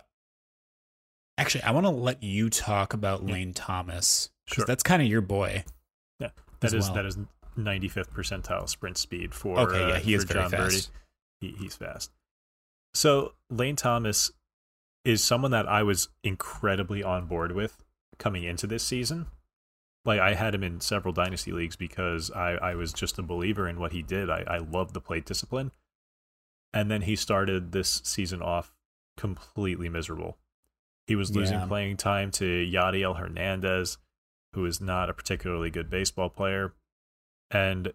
[1.38, 3.34] actually, I want to let you talk about yeah.
[3.34, 4.64] Lane Thomas because sure.
[4.66, 5.64] that's kind of your boy.
[6.18, 6.94] Yeah, that is well.
[6.94, 7.18] that is
[7.56, 9.60] 95th percentile sprint speed for.
[9.60, 10.90] Okay, yeah, he uh, is very Jon fast.
[11.40, 12.10] He, he's fast.
[12.94, 14.30] So Lane Thomas
[15.04, 17.82] is someone that I was incredibly on board with
[18.18, 19.26] coming into this season.
[20.04, 23.68] Like I had him in several dynasty leagues because I, I was just a believer
[23.68, 24.30] in what he did.
[24.30, 25.72] I, I loved the plate discipline.
[26.72, 28.72] And then he started this season off
[29.16, 30.38] completely miserable.
[31.06, 31.66] He was losing yeah.
[31.66, 33.98] playing time to Yadiel Hernandez,
[34.54, 36.72] who is not a particularly good baseball player.
[37.50, 37.92] And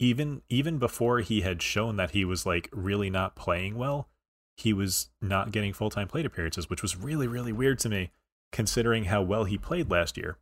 [0.00, 4.08] even even before he had shown that he was like really not playing well,
[4.56, 8.10] he was not getting full time plate appearances, which was really, really weird to me
[8.52, 10.36] considering how well he played last year.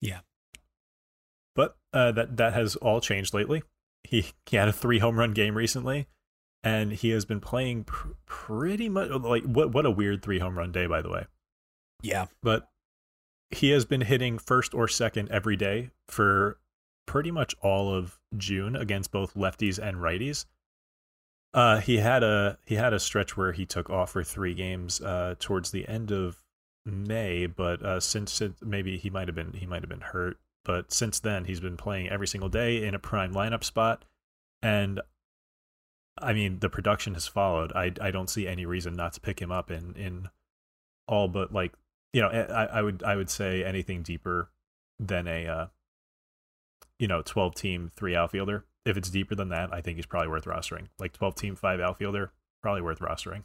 [0.00, 0.20] Yeah.
[1.54, 3.62] But uh, that that has all changed lately.
[4.04, 6.06] He he had a three home run game recently,
[6.62, 10.56] and he has been playing pr- pretty much like what what a weird three home
[10.56, 11.26] run day by the way.
[12.02, 12.26] Yeah.
[12.42, 12.68] But
[13.50, 16.58] he has been hitting first or second every day for
[17.06, 20.44] pretty much all of June against both lefties and righties.
[21.54, 25.00] Uh, he had a he had a stretch where he took off for three games
[25.00, 26.42] uh, towards the end of
[26.84, 30.38] May, but uh, since, since maybe he might have been he might have been hurt,
[30.64, 34.04] but since then he's been playing every single day in a prime lineup spot,
[34.62, 35.00] and
[36.18, 37.72] I mean the production has followed.
[37.72, 40.28] I I don't see any reason not to pick him up in in
[41.08, 41.72] all but like
[42.12, 44.50] you know I I would I would say anything deeper
[44.98, 45.66] than a uh,
[46.98, 48.64] you know 12 team three outfielder.
[48.86, 50.86] If it's deeper than that, I think he's probably worth rostering.
[50.98, 52.32] Like 12 team five outfielder,
[52.62, 53.42] probably worth rostering.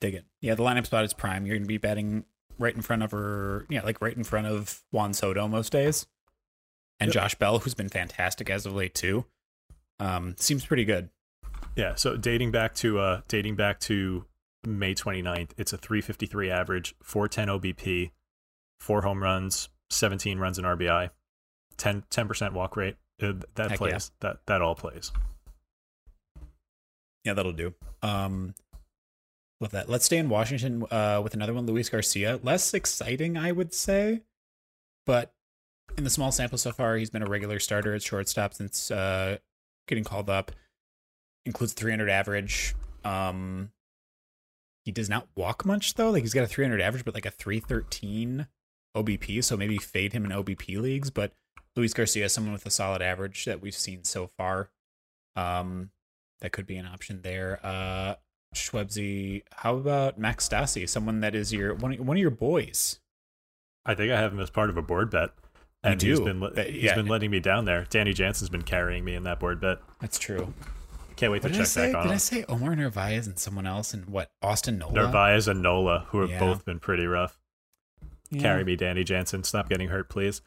[0.00, 0.24] Dig it.
[0.40, 1.44] Yeah, the lineup spot is prime.
[1.44, 2.24] You're going to be batting
[2.58, 6.06] right in front of her, yeah, like right in front of Juan Soto most days,
[7.00, 7.14] and yep.
[7.14, 9.24] Josh Bell, who's been fantastic as of late too.
[9.98, 11.10] Um, seems pretty good.
[11.76, 11.94] Yeah.
[11.96, 14.24] So dating back to uh, dating back to
[14.66, 18.10] May 29th, it's a 353 average, 410 OBP,
[18.78, 21.10] four home runs, 17 runs in RBI,
[21.78, 22.96] 10 percent walk rate.
[23.22, 23.92] Uh, that Heck plays.
[23.92, 24.28] Yeah.
[24.28, 25.12] That that all plays.
[27.24, 27.74] Yeah, that'll do.
[28.02, 28.54] Um,
[29.60, 29.88] Love that.
[29.88, 32.40] Let's stay in Washington uh, with another one, Luis Garcia.
[32.42, 34.20] Less exciting, I would say,
[35.06, 35.32] but
[35.96, 39.38] in the small sample so far, he's been a regular starter at shortstop since uh,
[39.86, 40.52] getting called up.
[41.46, 42.74] Includes 300 average.
[43.04, 43.70] Um,
[44.84, 46.10] he does not walk much though.
[46.10, 48.46] Like he's got a 300 average, but like a 313
[48.96, 49.44] OBP.
[49.44, 51.10] So maybe fade him in OBP leagues.
[51.10, 51.32] But
[51.76, 54.70] Luis Garcia someone with a solid average that we've seen so far.
[55.36, 55.90] Um,
[56.40, 57.60] that could be an option there.
[57.62, 58.14] Uh,
[58.54, 63.00] Shwebsi, how about Max Stassi, someone that is your one, one of your boys?
[63.84, 65.30] I think I have him as part of a board bet.
[65.82, 66.94] And he's been he's yeah.
[66.94, 67.86] been letting me down there.
[67.90, 69.78] Danny Jansen's been carrying me in that board bet.
[70.00, 70.54] That's true.
[71.16, 72.06] Can't wait what to check back on.
[72.06, 72.14] Did.
[72.14, 74.92] I say Omar Narvaez and someone else and what Austin Nola?
[74.94, 76.40] Narvaez and Nola, who have yeah.
[76.40, 77.38] both been pretty rough.
[78.30, 78.40] Yeah.
[78.40, 79.44] Carry me, Danny Jansen.
[79.44, 80.40] Stop getting hurt, please.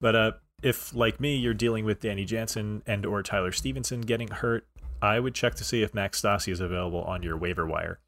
[0.00, 0.32] But uh,
[0.62, 4.66] if like me, you're dealing with Danny Jansen and or Tyler Stephenson getting hurt,
[5.00, 7.98] I would check to see if Max Stassi is available on your waiver wire.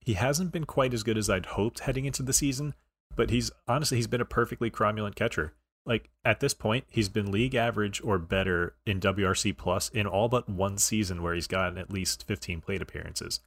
[0.00, 2.74] He hasn't been quite as good as I'd hoped heading into the season,
[3.14, 5.54] but he's honestly he's been a perfectly cromulent catcher.
[5.86, 10.28] Like at this point, he's been league average or better in WRC plus in all
[10.28, 13.40] but one season where he's gotten at least 15 plate appearances,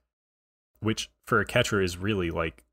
[0.80, 2.64] which for a catcher is really like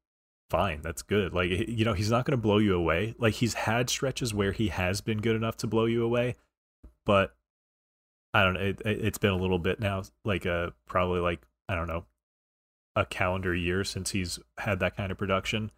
[0.51, 0.82] fine.
[0.82, 1.32] That's good.
[1.32, 3.14] Like you know, he's not going to blow you away.
[3.18, 6.36] Like he's had stretches where he has been good enough to blow you away,
[7.07, 7.34] but
[8.34, 8.61] I don't know.
[8.61, 12.05] It, it's been a little bit now, like a uh, probably like I don't know,
[12.96, 15.70] a calendar year since he's had that kind of production.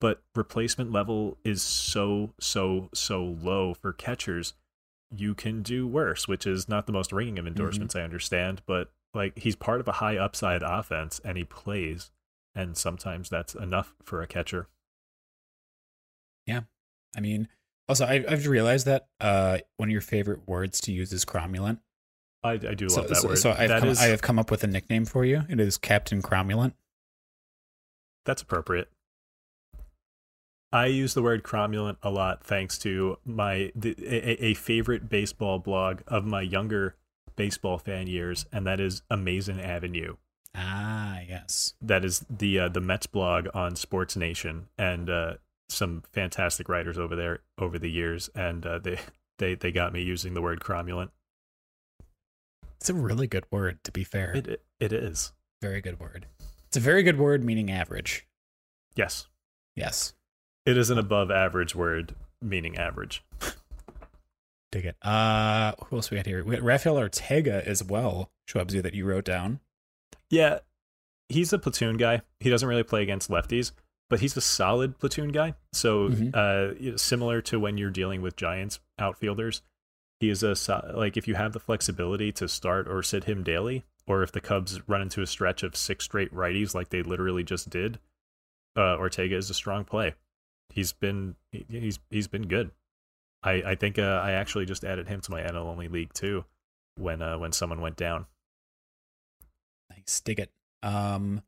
[0.00, 4.54] But replacement level is so so so low for catchers.
[5.16, 7.56] You can do worse, which is not the most ringing of mm-hmm.
[7.56, 7.94] endorsements.
[7.94, 8.02] Mm-hmm.
[8.02, 12.10] I understand, but like he's part of a high upside offense, and he plays
[12.54, 14.68] and sometimes that's enough for a catcher.
[16.46, 16.60] Yeah,
[17.16, 17.48] I mean,
[17.88, 21.78] also I, have realized that uh, one of your favorite words to use is cromulent.
[22.42, 23.38] I, I do love so, that so, word.
[23.38, 25.44] So I've come, is, I have come up with a nickname for you.
[25.48, 26.74] It is Captain Cromulent.
[28.26, 28.90] That's appropriate.
[30.70, 35.58] I use the word cromulent a lot thanks to my the, a, a favorite baseball
[35.58, 36.96] blog of my younger
[37.36, 40.16] baseball fan years, and that is Amazing Avenue.
[40.54, 41.74] Ah, yes.
[41.80, 45.34] That is the uh, the Mets blog on Sports Nation, and uh,
[45.68, 48.98] some fantastic writers over there over the years, and uh, they
[49.38, 51.10] they they got me using the word cromulent.
[52.76, 54.32] It's a really good word, to be fair.
[54.36, 55.32] It it is
[55.62, 56.26] very good word.
[56.66, 58.26] It's a very good word, meaning average.
[58.96, 59.26] Yes.
[59.74, 60.14] Yes.
[60.66, 63.24] It is an above average word, meaning average.
[64.72, 64.96] Dig it.
[65.02, 66.42] Uh, who else we got here?
[66.42, 69.60] We got Rafael Ortega as well, Shwebsi, that you wrote down.
[70.30, 70.60] Yeah,
[71.28, 72.22] he's a platoon guy.
[72.40, 73.72] He doesn't really play against lefties,
[74.10, 75.54] but he's a solid platoon guy.
[75.72, 76.30] So mm-hmm.
[76.34, 79.62] uh, similar to when you're dealing with Giants outfielders,
[80.20, 80.54] he is a
[80.94, 84.40] like if you have the flexibility to start or sit him daily, or if the
[84.40, 87.98] Cubs run into a stretch of six straight righties like they literally just did,
[88.76, 90.14] uh, Ortega is a strong play.
[90.70, 92.70] He's been he's he's been good.
[93.42, 96.44] I I think uh, I actually just added him to my NL only league too,
[96.96, 98.26] when uh, when someone went down.
[100.06, 100.20] Nice.
[100.20, 100.50] Dig it.
[100.82, 101.42] Um,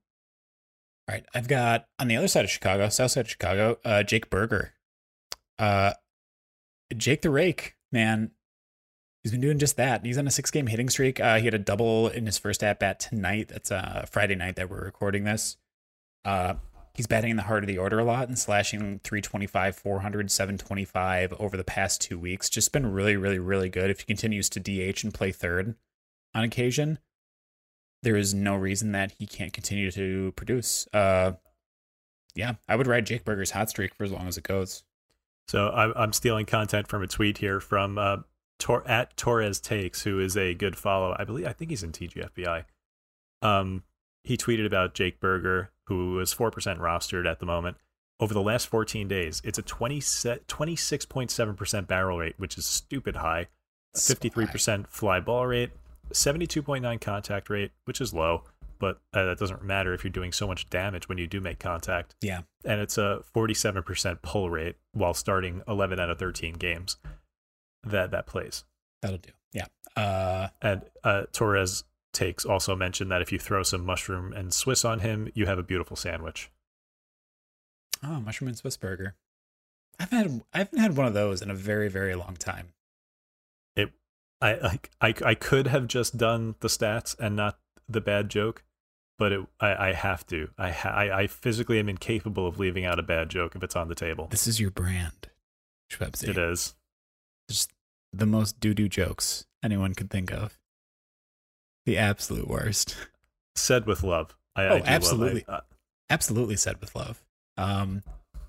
[1.09, 1.25] all right.
[1.35, 4.73] I've got on the other side of Chicago, south side of Chicago, uh, Jake Burger.
[5.59, 5.93] Uh,
[6.97, 8.31] Jake the Rake, man.
[9.23, 10.05] He's been doing just that.
[10.05, 11.19] He's on a six game hitting streak.
[11.19, 13.49] Uh, he had a double in his first at bat tonight.
[13.49, 15.57] That's uh, Friday night that we're recording this.
[16.25, 16.55] Uh,
[16.95, 21.33] he's batting in the heart of the order a lot and slashing 325, 400, 725
[21.41, 22.49] over the past two weeks.
[22.49, 23.91] Just been really, really, really good.
[23.91, 25.75] If he continues to DH and play third
[26.33, 27.01] on occasion,
[28.03, 30.87] there is no reason that he can't continue to produce.
[30.93, 31.33] Uh,
[32.35, 34.85] yeah, I would ride Jake Burger's hot streak for as long as it goes.
[35.49, 38.19] So I'm, I'm stealing content from a tweet here from uh,
[38.59, 41.17] Tor- at Torres Takes, who is a good follow.
[41.19, 42.65] I believe I think he's in TGFBI.
[43.43, 43.85] Um,
[44.25, 47.77] he tweeted about Jake Burger, who is four percent rostered at the moment.
[48.19, 53.49] Over the last 14 days, it's a 20 26.7% barrel rate, which is stupid high.
[53.95, 55.71] 53% fly ball rate,
[56.13, 58.45] 72.9 contact rate, which is low,
[58.79, 61.59] but uh, that doesn't matter if you're doing so much damage when you do make
[61.59, 62.15] contact.
[62.21, 62.43] Yeah.
[62.65, 66.97] And it's a 47% pull rate while starting 11 out of 13 games
[67.85, 68.65] that that plays.
[69.03, 69.31] That'll do.
[69.53, 69.67] Yeah.
[69.97, 74.85] Uh, and uh, Torres takes also mentioned that if you throw some mushroom and Swiss
[74.85, 76.51] on him, you have a beautiful sandwich.
[78.03, 79.15] Oh, mushroom and Swiss burger.
[79.99, 82.69] I haven't had I haven't had one of those in a very very long time.
[84.41, 87.59] I like I I could have just done the stats and not
[87.89, 88.65] the bad joke,
[89.19, 90.51] but it, I I have to.
[90.59, 93.77] I, ha, I I physically am incapable of leaving out a bad joke if it's
[93.77, 94.29] on the table.
[94.31, 95.31] This is your brand,
[95.91, 96.29] Shwebsi.
[96.29, 96.75] It is.
[97.49, 97.73] Just
[98.13, 100.59] the most doo doo jokes anyone could think of.
[101.87, 102.97] The absolute worst.
[103.55, 104.37] Said with love.
[104.55, 105.65] I, oh, I absolutely, love, uh,
[106.11, 107.23] absolutely said with love.
[107.57, 108.03] Um,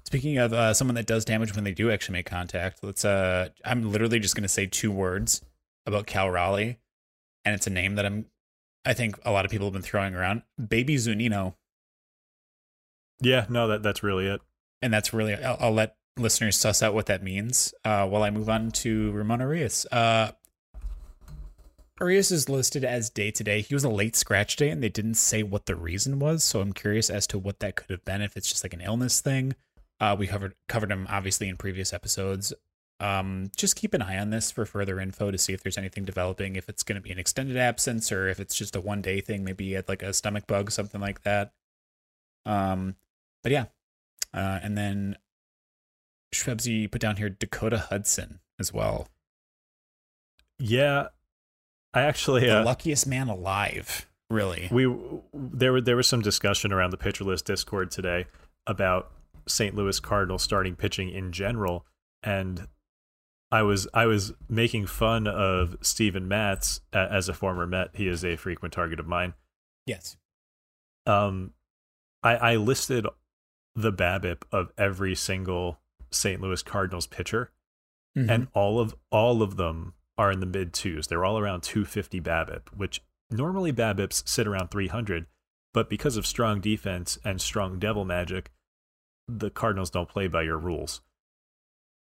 [0.05, 3.05] speaking of uh, someone that does damage when they do actually make contact, let's.
[3.05, 5.41] Uh, I'm literally just going to say two words
[5.87, 6.77] about Cal Raleigh,
[7.43, 8.25] and it's a name that I'm,
[8.85, 10.43] I think a lot of people have been throwing around.
[10.63, 11.55] Baby Zunino.
[13.21, 14.41] Yeah, no, that that's really it.
[14.81, 18.29] And that's really I'll, I'll let listeners suss out what that means uh, while I
[18.29, 19.85] move on to Ramon Urias.
[19.91, 20.31] Uh,
[21.99, 23.61] Urias is listed as day to day.
[23.61, 26.43] He was a late scratch day, and they didn't say what the reason was.
[26.43, 28.21] So I'm curious as to what that could have been.
[28.21, 29.55] If it's just like an illness thing.
[29.99, 32.53] Uh, we covered covered him obviously in previous episodes.
[32.99, 36.03] Um, just keep an eye on this for further info to see if there's anything
[36.03, 39.01] developing, if it's going to be an extended absence or if it's just a one
[39.01, 41.51] day thing, maybe at like a stomach bug, something like that.
[42.45, 42.95] Um,
[43.43, 43.65] but yeah.
[44.33, 45.17] Uh, and then
[46.33, 49.07] Shwebsi put down here Dakota Hudson as well.
[50.59, 51.07] Yeah,
[51.93, 54.07] I actually the uh, luckiest man alive.
[54.29, 54.91] Really, we
[55.33, 58.25] there were there was some discussion around the pitcher list Discord today
[58.65, 59.11] about
[59.47, 59.75] St.
[59.75, 61.85] Louis Cardinals starting pitching in general,
[62.23, 62.67] and
[63.51, 67.91] I was I was making fun of Steven Matz as a former Met.
[67.93, 69.33] He is a frequent target of mine.
[69.85, 70.17] Yes.
[71.05, 71.53] Um,
[72.23, 73.05] I I listed
[73.75, 75.79] the BABIP of every single
[76.11, 76.41] St.
[76.41, 77.51] Louis Cardinals pitcher,
[78.17, 78.29] mm-hmm.
[78.29, 81.07] and all of all of them are in the mid twos.
[81.07, 85.27] They're all around 250 BABIP, which normally BABIPs sit around 300,
[85.73, 88.51] but because of strong defense and strong devil magic,
[89.27, 91.01] the Cardinals don't play by your rules.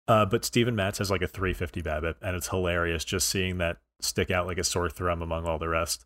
[0.09, 3.79] Uh, but Steven Matz has like a 350 BABIP, and it's hilarious just seeing that
[4.01, 6.05] stick out like a sore thumb among all the rest.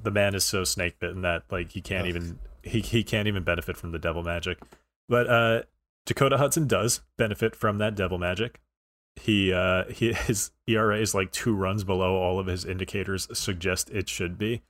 [0.00, 3.42] The man is so snake bitten that like he can't even he he can't even
[3.42, 4.58] benefit from the devil magic.
[5.08, 5.62] But uh,
[6.06, 8.60] Dakota Hudson does benefit from that devil magic.
[9.16, 13.90] He uh he his ERA is like two runs below all of his indicators suggest
[13.90, 14.62] it should be.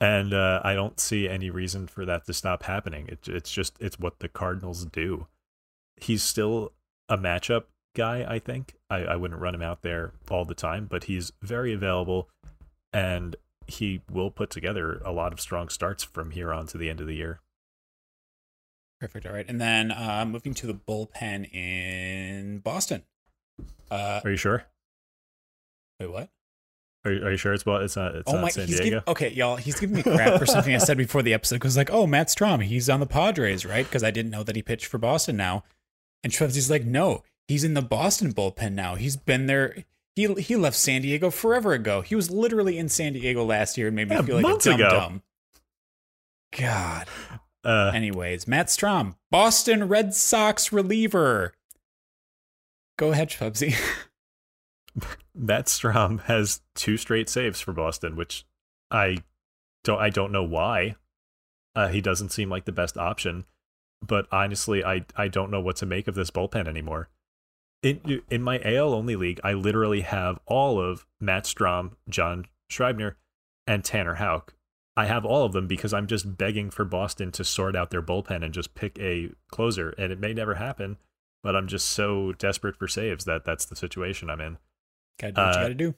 [0.00, 3.06] And uh, I don't see any reason for that to stop happening.
[3.08, 5.28] It, it's just it's what the Cardinals do.
[5.96, 6.72] He's still
[7.08, 7.64] a matchup
[7.94, 8.74] guy, I think.
[8.90, 12.28] I, I wouldn't run him out there all the time, but he's very available
[12.92, 13.36] and
[13.66, 17.00] he will put together a lot of strong starts from here on to the end
[17.00, 17.40] of the year.
[19.00, 19.26] Perfect.
[19.26, 19.46] All right.
[19.48, 23.02] And then uh, moving to the bullpen in Boston.
[23.90, 24.64] Uh, Are you sure?
[26.00, 26.28] Wait, what?
[27.04, 27.78] Are you, are you sure it's well?
[27.78, 28.14] It's not.
[28.14, 28.84] It's oh not my, San Diego.
[28.84, 29.56] Give, okay, y'all.
[29.56, 31.56] He's giving me crap for something I said before the episode.
[31.56, 33.84] Because like, oh, Matt Strahm, he's on the Padres, right?
[33.84, 35.64] Because I didn't know that he pitched for Boston now.
[36.22, 38.94] And Shwebsi's like, no, he's in the Boston bullpen now.
[38.94, 39.84] He's been there.
[40.14, 42.00] He he left San Diego forever ago.
[42.00, 44.58] He was literally in San Diego last year and made me yeah, feel like a
[44.58, 45.22] dumb dumb.
[46.56, 47.08] God.
[47.64, 51.54] Uh, Anyways, Matt Strahm, Boston Red Sox reliever.
[52.96, 53.74] Go ahead, Shwebsi.
[55.34, 58.46] Matt Strahm has two straight saves for Boston, which
[58.90, 59.18] I
[59.82, 60.96] don't I don't know why.
[61.74, 63.44] Uh, he doesn't seem like the best option,
[64.00, 67.08] but honestly, I I don't know what to make of this bullpen anymore.
[67.84, 73.18] In in my AL only league, I literally have all of Matt Strahm, John Schreiber,
[73.66, 74.54] and Tanner Houck.
[74.96, 78.02] I have all of them because I'm just begging for Boston to sort out their
[78.02, 80.96] bullpen and just pick a closer, and it may never happen.
[81.42, 84.58] But I'm just so desperate for saves that that's the situation I'm in.
[85.20, 85.94] Gotta do what uh, you gotta do.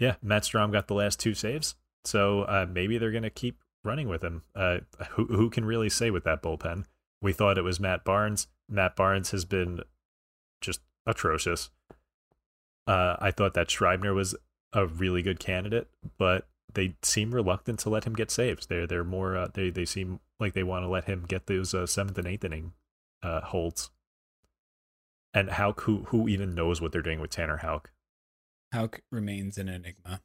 [0.00, 4.08] Yeah, Matt Strahm got the last two saves, so uh, maybe they're gonna keep running
[4.08, 4.42] with him.
[4.54, 4.78] Uh,
[5.10, 6.86] who who can really say with that bullpen?
[7.22, 8.48] We thought it was Matt Barnes.
[8.68, 9.80] Matt Barnes has been
[11.10, 11.70] atrocious.
[12.86, 14.34] Uh, I thought that Schreiber was
[14.72, 15.88] a really good candidate,
[16.18, 18.66] but they seem reluctant to let him get saves.
[18.66, 21.74] They're they're more uh, they they seem like they want to let him get those
[21.74, 22.72] uh, seventh and eighth inning
[23.22, 23.90] uh, holds.
[25.32, 27.90] And Houck, who who even knows what they're doing with Tanner Houck?
[28.72, 30.20] Houck remains an enigma.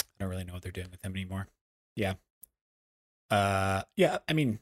[0.00, 1.48] I don't really know what they're doing with him anymore.
[1.96, 2.14] Yeah.
[3.30, 4.58] Uh yeah, I mean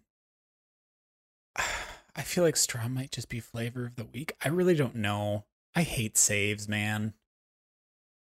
[2.16, 4.32] I feel like Strahm might just be flavor of the week.
[4.44, 5.44] I really don't know.
[5.74, 7.14] I hate saves, man.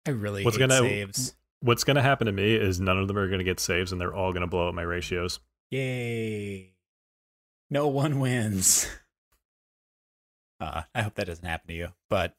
[0.06, 1.34] I really what's hate gonna, saves.
[1.60, 4.14] What's gonna happen to me is none of them are gonna get saves and they're
[4.14, 5.40] all gonna blow up my ratios.
[5.70, 6.72] Yay.
[7.70, 8.88] No one wins.
[10.58, 11.88] Uh, I hope that doesn't happen to you.
[12.08, 12.34] But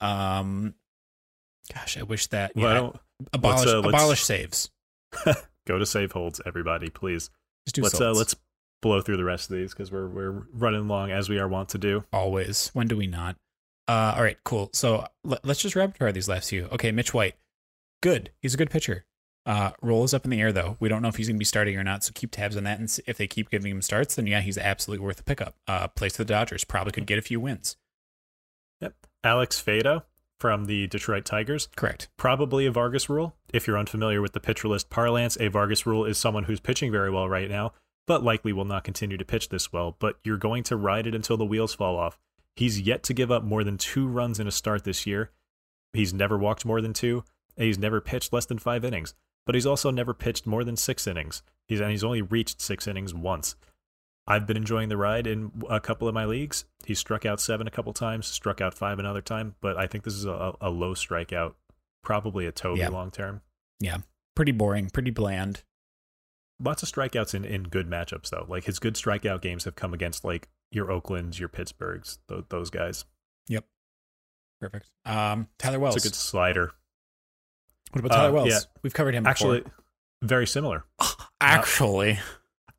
[0.00, 0.74] um,
[1.72, 3.00] gosh, I wish that yeah, well,
[3.32, 4.70] abolish uh, abolish saves.
[5.66, 7.30] go to save holds, everybody, please.
[7.66, 8.36] Just do let's uh, let's
[8.84, 11.70] blow through the rest of these because we're we're running long as we are wont
[11.70, 12.04] to do.
[12.12, 12.70] Always.
[12.74, 13.34] When do we not?
[13.88, 14.68] Uh, all right, cool.
[14.74, 16.66] So let, us just rapid fire these last few.
[16.66, 17.34] Okay, Mitch White,
[18.02, 18.30] good.
[18.40, 19.06] He's a good pitcher.
[19.46, 20.76] Uh, roll is up in the air though.
[20.80, 22.64] We don't know if he's going to be starting or not, so keep tabs on
[22.64, 22.78] that.
[22.78, 25.54] And if they keep giving him starts, then yeah, he's absolutely worth a pickup.
[25.66, 27.76] Uh, plays for the Dodgers, probably could get a few wins.
[28.82, 28.94] Yep.
[29.22, 30.02] Alex Faedo
[30.38, 31.68] from the Detroit Tigers.
[31.74, 32.08] Correct.
[32.18, 33.34] Probably a Vargas rule.
[33.52, 36.92] If you're unfamiliar with the pitcher list parlance, a Vargas rule is someone who's pitching
[36.92, 37.72] very well right now,
[38.06, 39.96] but likely will not continue to pitch this well.
[39.98, 42.18] But you're going to ride it until the wheels fall off.
[42.56, 45.30] He's yet to give up more than two runs in a start this year.
[45.92, 47.24] He's never walked more than two.
[47.56, 49.14] he's never pitched less than five innings.
[49.46, 51.42] But he's also never pitched more than six innings.
[51.66, 53.56] He's and he's only reached six innings once.
[54.26, 56.64] I've been enjoying the ride in a couple of my leagues.
[56.86, 60.04] He struck out seven a couple times, struck out five another time, but I think
[60.04, 61.54] this is a, a low strikeout,
[62.02, 62.88] probably a Toby yeah.
[62.88, 63.42] long term.
[63.80, 63.98] Yeah,
[64.34, 65.62] pretty boring, pretty bland.
[66.60, 68.46] Lots of strikeouts in, in good matchups though.
[68.48, 72.70] Like his good strikeout games have come against like your Oaklands, your Pittsburghs, th- those
[72.70, 73.04] guys.
[73.48, 73.64] Yep,
[74.60, 74.90] perfect.
[75.04, 76.72] Um, Tyler Wells, it's a good slider.
[77.92, 78.48] What about Tyler uh, Wells?
[78.48, 78.60] Yeah.
[78.82, 79.26] We've covered him.
[79.26, 79.74] Actually, before.
[80.22, 80.84] very similar.
[81.40, 82.18] Actually.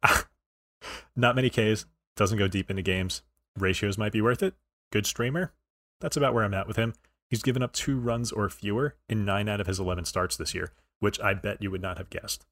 [1.15, 1.85] Not many Ks.
[2.15, 3.21] Doesn't go deep into games.
[3.57, 4.55] Ratios might be worth it.
[4.91, 5.53] Good streamer.
[6.01, 6.93] That's about where I'm at with him.
[7.29, 10.37] He's He's given up two runs or fewer in nine out of his 11 starts
[10.37, 12.45] this year, which I bet you would not have guessed.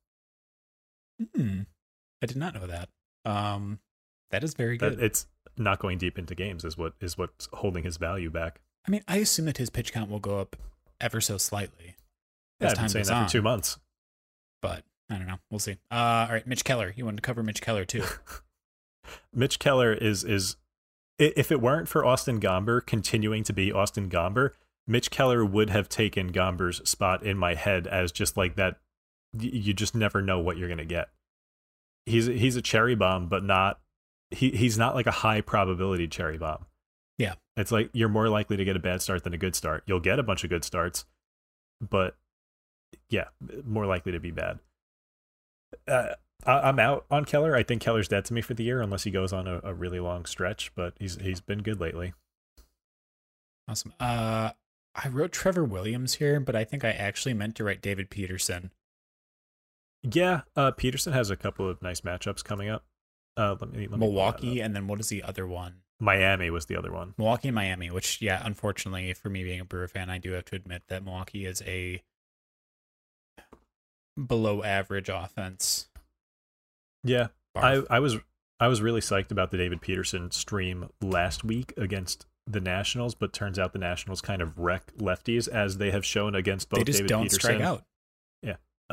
[1.36, 1.62] Hmm.
[2.22, 2.90] I did not know that.
[3.26, 3.80] Um,
[4.32, 4.98] that is very good.
[4.98, 8.62] That it's not going deep into games is what is what's holding his value back.
[8.88, 10.56] I mean, I assume that his pitch count will go up
[11.00, 11.96] ever so slightly.
[12.60, 13.26] Yeah, I've been saying that on.
[13.26, 13.80] for two months.
[14.62, 15.40] But I don't know.
[15.50, 15.78] We'll see.
[15.92, 16.94] Uh, all right, Mitch Keller.
[16.96, 18.04] You wanted to cover Mitch Keller too.
[19.34, 20.56] Mitch Keller is is
[21.20, 24.52] if it weren't for Austin Gomber continuing to be Austin Gomber,
[24.88, 28.78] Mitch Keller would have taken Gomber's spot in my head as just like that.
[29.38, 31.10] You just never know what you're gonna get.
[32.06, 33.80] He's he's a cherry bomb, but not
[34.32, 36.66] he he's not like a high probability cherry bomb.
[37.18, 39.84] Yeah, it's like you're more likely to get a bad start than a good start.
[39.86, 41.06] You'll get a bunch of good starts,
[41.82, 42.16] but
[43.10, 43.26] yeah,
[43.66, 44.60] more likely to be bad.
[45.88, 46.10] Uh,
[46.46, 47.56] I, am out on Keller.
[47.56, 49.74] I think Keller's dead to me for the year unless he goes on a, a
[49.74, 50.74] really long stretch.
[50.76, 52.14] But he's he's been good lately.
[53.68, 53.94] Awesome.
[54.00, 54.52] Uh,
[54.96, 58.72] I wrote Trevor Williams here, but I think I actually meant to write David Peterson.
[60.04, 62.84] Yeah, uh, Peterson has a couple of nice matchups coming up.
[63.38, 65.78] Uh, let me, let me Milwaukee, and then what is the other one?
[66.00, 67.14] Miami was the other one.
[67.18, 70.46] Milwaukee and Miami, which yeah, unfortunately for me being a Brewer fan, I do have
[70.46, 72.04] to admit that Milwaukee is a
[74.28, 75.88] below average offense.
[77.04, 77.88] Yeah, Barf.
[77.90, 78.18] I I was
[78.60, 83.32] I was really psyched about the David Peterson stream last week against the Nationals, but
[83.34, 86.80] turns out the Nationals kind of wreck lefties as they have shown against both.
[86.80, 87.40] They just David don't Peterson.
[87.40, 87.84] strike out.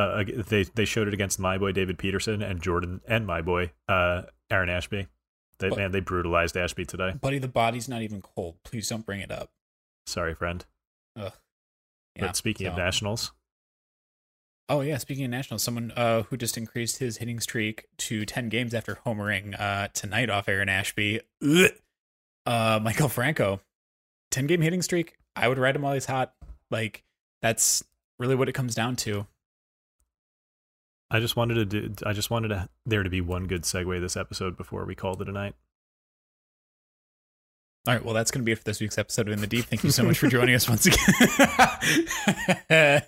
[0.00, 3.72] Uh, they they showed it against my boy David Peterson and Jordan and my boy
[3.88, 5.08] uh, Aaron Ashby.
[5.58, 7.12] They, but, man, they brutalized Ashby today.
[7.20, 8.56] Buddy, the body's not even cold.
[8.64, 9.50] Please don't bring it up.
[10.06, 10.64] Sorry, friend.
[11.16, 11.32] Ugh.
[12.16, 12.72] Yeah, but speaking so.
[12.72, 13.32] of Nationals,
[14.70, 18.48] Oh yeah, speaking of nationals, someone uh, who just increased his hitting streak to ten
[18.48, 23.58] games after homering uh, tonight off Aaron Ashby, uh, Maikel Franco,
[24.30, 25.16] ten game hitting streak.
[25.34, 26.34] I would ride him while he's hot.
[26.70, 27.02] Like
[27.42, 27.82] that's
[28.20, 29.26] really what it comes down to.
[31.10, 31.94] I just wanted to do.
[32.06, 35.20] I just wanted to, there to be one good segue this episode before we called
[35.20, 35.54] it a night.
[37.86, 39.46] All right, well, that's going to be it for this week's episode of In the
[39.46, 39.64] Deep.
[39.64, 41.00] Thank you so much for joining us once again.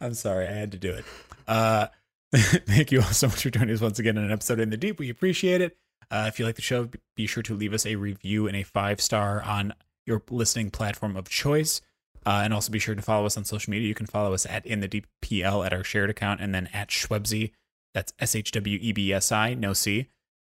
[0.00, 1.04] I'm sorry, I had to do it.
[1.46, 1.86] Uh,
[2.34, 4.70] thank you all so much for joining us once again in an episode of in
[4.70, 4.98] the deep.
[4.98, 5.76] We appreciate it.
[6.10, 8.64] Uh, if you like the show, be sure to leave us a review and a
[8.64, 9.72] five star on
[10.04, 11.80] your listening platform of choice.
[12.26, 13.88] Uh, and also be sure to follow us on social media.
[13.88, 16.68] You can follow us at in the deep PL at our shared account, and then
[16.72, 17.52] at Shwebsi.
[17.94, 20.08] That's S H W E B S I, no C,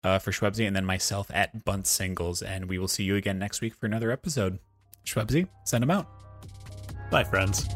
[0.04, 2.42] uh, for Shwebsi, and then myself at Bunt Singles.
[2.42, 4.58] And we will see you again next week for another episode.
[5.06, 6.08] Shwebsi, send them out.
[7.10, 7.68] Bye, friends.